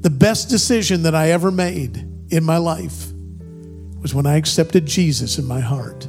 The 0.00 0.10
best 0.10 0.48
decision 0.48 1.02
that 1.02 1.14
I 1.14 1.32
ever 1.32 1.50
made 1.50 2.06
in 2.30 2.44
my 2.44 2.58
life 2.58 3.07
was 4.00 4.14
when 4.14 4.26
I 4.26 4.36
accepted 4.36 4.86
Jesus 4.86 5.38
in 5.38 5.44
my 5.44 5.60
heart. 5.60 6.06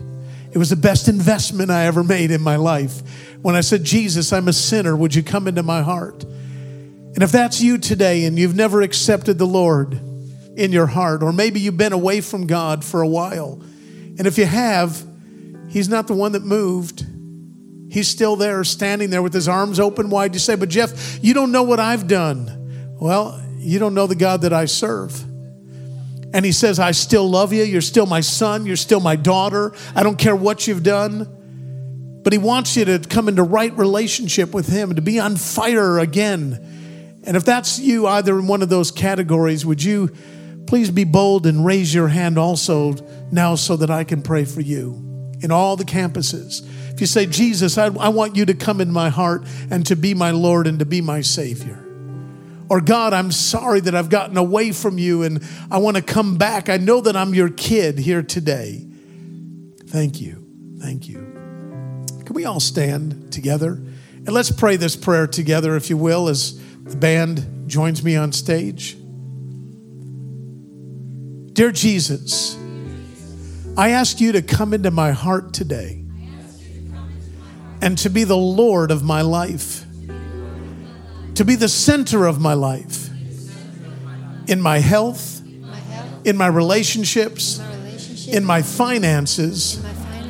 It 0.52 0.58
was 0.58 0.70
the 0.70 0.76
best 0.76 1.08
investment 1.08 1.70
I 1.70 1.86
ever 1.86 2.04
made 2.04 2.32
in 2.32 2.42
my 2.42 2.56
life. 2.56 3.02
When 3.42 3.56
I 3.56 3.62
said, 3.62 3.84
Jesus, 3.84 4.34
I'm 4.34 4.48
a 4.48 4.54
sinner, 4.54 4.96
would 4.96 5.14
you 5.14 5.24
come 5.24 5.48
into 5.48 5.64
my 5.64 5.82
heart? 5.82 6.24
And 6.24 7.24
if 7.24 7.32
that's 7.32 7.62
you 7.62 7.78
today 7.78 8.26
and 8.26 8.38
you've 8.38 8.56
never 8.56 8.82
accepted 8.82 9.38
the 9.38 9.46
Lord 9.46 9.94
in 10.56 10.72
your 10.72 10.88
heart, 10.88 11.24
or 11.24 11.32
maybe 11.32 11.60
you've 11.60 11.78
been 11.78 11.94
away 11.94 12.22
from 12.22 12.48
God 12.48 12.84
for 12.84 13.02
a 13.02 13.08
while, 13.08 13.62
and 14.18 14.28
if 14.28 14.38
you 14.38 14.46
have, 14.46 15.06
He's 15.70 15.88
not 15.88 16.08
the 16.08 16.14
one 16.14 16.32
that 16.34 16.44
moved. 16.44 17.06
He's 17.92 18.08
still 18.08 18.36
there, 18.36 18.64
standing 18.64 19.10
there 19.10 19.22
with 19.22 19.34
his 19.34 19.48
arms 19.48 19.80
open 19.80 20.10
wide. 20.10 20.34
You 20.34 20.40
say, 20.40 20.56
But 20.56 20.70
Jeff, 20.70 21.20
you 21.24 21.34
don't 21.34 21.52
know 21.52 21.64
what 21.64 21.80
I've 21.80 22.08
done. 22.08 22.96
Well, 23.00 23.44
you 23.58 23.80
don't 23.80 23.94
know 23.94 24.08
the 24.08 24.16
God 24.16 24.42
that 24.42 24.54
I 24.54 24.66
serve. 24.66 25.24
And 26.34 26.46
he 26.46 26.52
says, 26.52 26.80
I 26.80 26.92
still 26.92 27.28
love 27.28 27.54
you. 27.54 27.64
You're 27.64 27.82
still 27.82 28.06
my 28.06 28.22
son. 28.22 28.66
You're 28.66 28.76
still 28.76 29.00
my 29.00 29.16
daughter. 29.16 29.74
I 29.96 30.04
don't 30.04 30.18
care 30.18 30.36
what 30.36 30.68
you've 30.68 30.84
done. 30.84 31.28
But 32.24 32.34
he 32.34 32.40
wants 32.40 32.76
you 32.78 32.86
to 32.86 33.00
come 33.00 33.28
into 33.28 33.44
right 33.44 33.76
relationship 33.76 34.54
with 34.54 34.68
him, 34.68 34.96
to 34.96 35.02
be 35.02 35.20
on 35.20 35.38
fire 35.38 35.98
again. 35.98 37.22
And 37.26 37.36
if 37.36 37.46
that's 37.46 37.80
you, 37.80 38.06
either 38.08 38.38
in 38.38 38.48
one 38.48 38.62
of 38.62 38.70
those 38.70 38.92
categories, 38.92 39.66
would 39.66 39.84
you 39.84 40.10
please 40.68 40.92
be 40.92 41.04
bold 41.04 41.48
and 41.48 41.66
raise 41.66 41.94
your 41.94 42.10
hand 42.10 42.38
also 42.38 42.94
now 43.32 43.56
so 43.56 43.76
that 43.78 43.90
I 43.90 44.04
can 44.04 44.22
pray 44.22 44.46
for 44.46 44.62
you 44.62 45.36
in 45.42 45.52
all 45.52 45.76
the 45.76 45.86
campuses? 45.86 46.64
If 46.94 47.02
you 47.02 47.08
say, 47.08 47.26
Jesus, 47.26 47.78
I, 47.78 47.86
I 47.86 48.10
want 48.10 48.36
you 48.36 48.46
to 48.46 48.54
come 48.54 48.82
in 48.82 48.92
my 48.92 49.10
heart 49.10 49.46
and 49.72 49.86
to 49.88 49.96
be 49.96 50.14
my 50.14 50.32
Lord 50.32 50.68
and 50.68 50.78
to 50.80 50.86
be 50.86 51.02
my 51.02 51.22
Savior. 51.22 51.89
Or, 52.70 52.82
God, 52.82 53.14
I'm 53.14 53.32
sorry 53.32 53.80
that 53.82 53.96
I've 53.96 54.10
gotten 54.10 54.38
away 54.38 54.72
from 54.72 54.98
you 54.98 55.24
and 55.24 55.44
I 55.72 55.80
want 55.80 55.98
to 55.98 56.04
come 56.04 56.38
back. 56.38 56.70
I 56.70 56.78
know 56.78 57.02
that 57.02 57.16
I'm 57.16 57.34
your 57.34 57.50
kid 57.50 57.98
here 57.98 58.22
today. 58.22 58.86
Thank 59.88 60.22
you. 60.22 60.46
Thank 60.80 61.08
you. 61.08 61.18
Can 62.26 62.36
we 62.36 62.46
all 62.46 62.60
stand 62.60 63.34
together? 63.34 63.72
And 63.72 64.30
let's 64.30 64.52
pray 64.52 64.76
this 64.76 64.96
prayer 64.96 65.26
together, 65.26 65.76
if 65.76 65.90
you 65.90 65.98
will, 65.98 66.28
as 66.28 66.60
the 66.84 66.96
band 66.96 67.68
joins 67.68 68.04
me 68.04 68.16
on 68.16 68.32
stage. 68.32 68.96
Dear 71.54 71.72
Jesus, 71.72 72.56
I 73.76 73.90
ask 73.90 74.22
you 74.22 74.34
to 74.34 74.42
come 74.42 74.74
into 74.74 74.92
my 74.92 75.12
heart 75.12 75.54
today. 75.54 75.96
and 77.82 77.98
to 77.98 78.10
be 78.10 78.26
the 78.26 78.38
Lord 78.38 78.92
of 78.92 79.04
my 79.04 79.22
life, 79.22 79.86
to 81.40 81.46
be 81.46 81.56
the 81.56 81.70
center 81.70 82.26
of 82.26 82.42
my 82.42 82.54
life, 82.54 83.10
in 84.50 84.60
my 84.60 84.80
health, 84.80 85.42
in 86.26 86.36
my 86.36 86.48
relationships, 86.48 87.62
in 88.28 88.44
my 88.44 88.62
finances, 88.62 89.82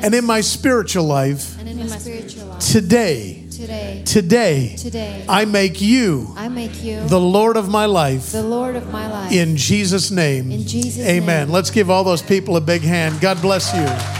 and 0.04 0.14
in 0.14 0.24
my 0.24 0.40
spiritual 0.40 1.02
life. 1.02 1.58
and 1.58 1.68
in 1.68 1.78
my 1.78 1.98
spiritual 1.98 2.46
life. 2.46 2.60
Today, 2.60 3.44
Today, 3.50 4.02
today, 4.06 4.76
today, 4.78 5.24
I 5.28 5.46
make 5.46 5.80
you 5.80 6.32
I 6.36 6.48
make 6.48 6.80
you 6.84 7.04
the 7.08 7.20
Lord 7.20 7.56
of 7.56 7.68
my 7.68 7.86
life. 7.86 8.30
the 8.30 8.44
Lord 8.44 8.76
of 8.76 8.92
my 8.92 9.08
life. 9.10 9.32
In 9.32 9.56
Jesus' 9.56 10.12
name. 10.12 10.52
In 10.52 10.64
Jesus' 10.64 11.04
Amen. 11.04 11.48
name. 11.48 11.52
Let's 11.52 11.72
give 11.72 11.90
all 11.90 12.04
those 12.04 12.22
people 12.22 12.56
a 12.56 12.60
big 12.60 12.82
hand. 12.82 13.20
God 13.20 13.42
bless 13.42 13.74
you. 13.74 14.19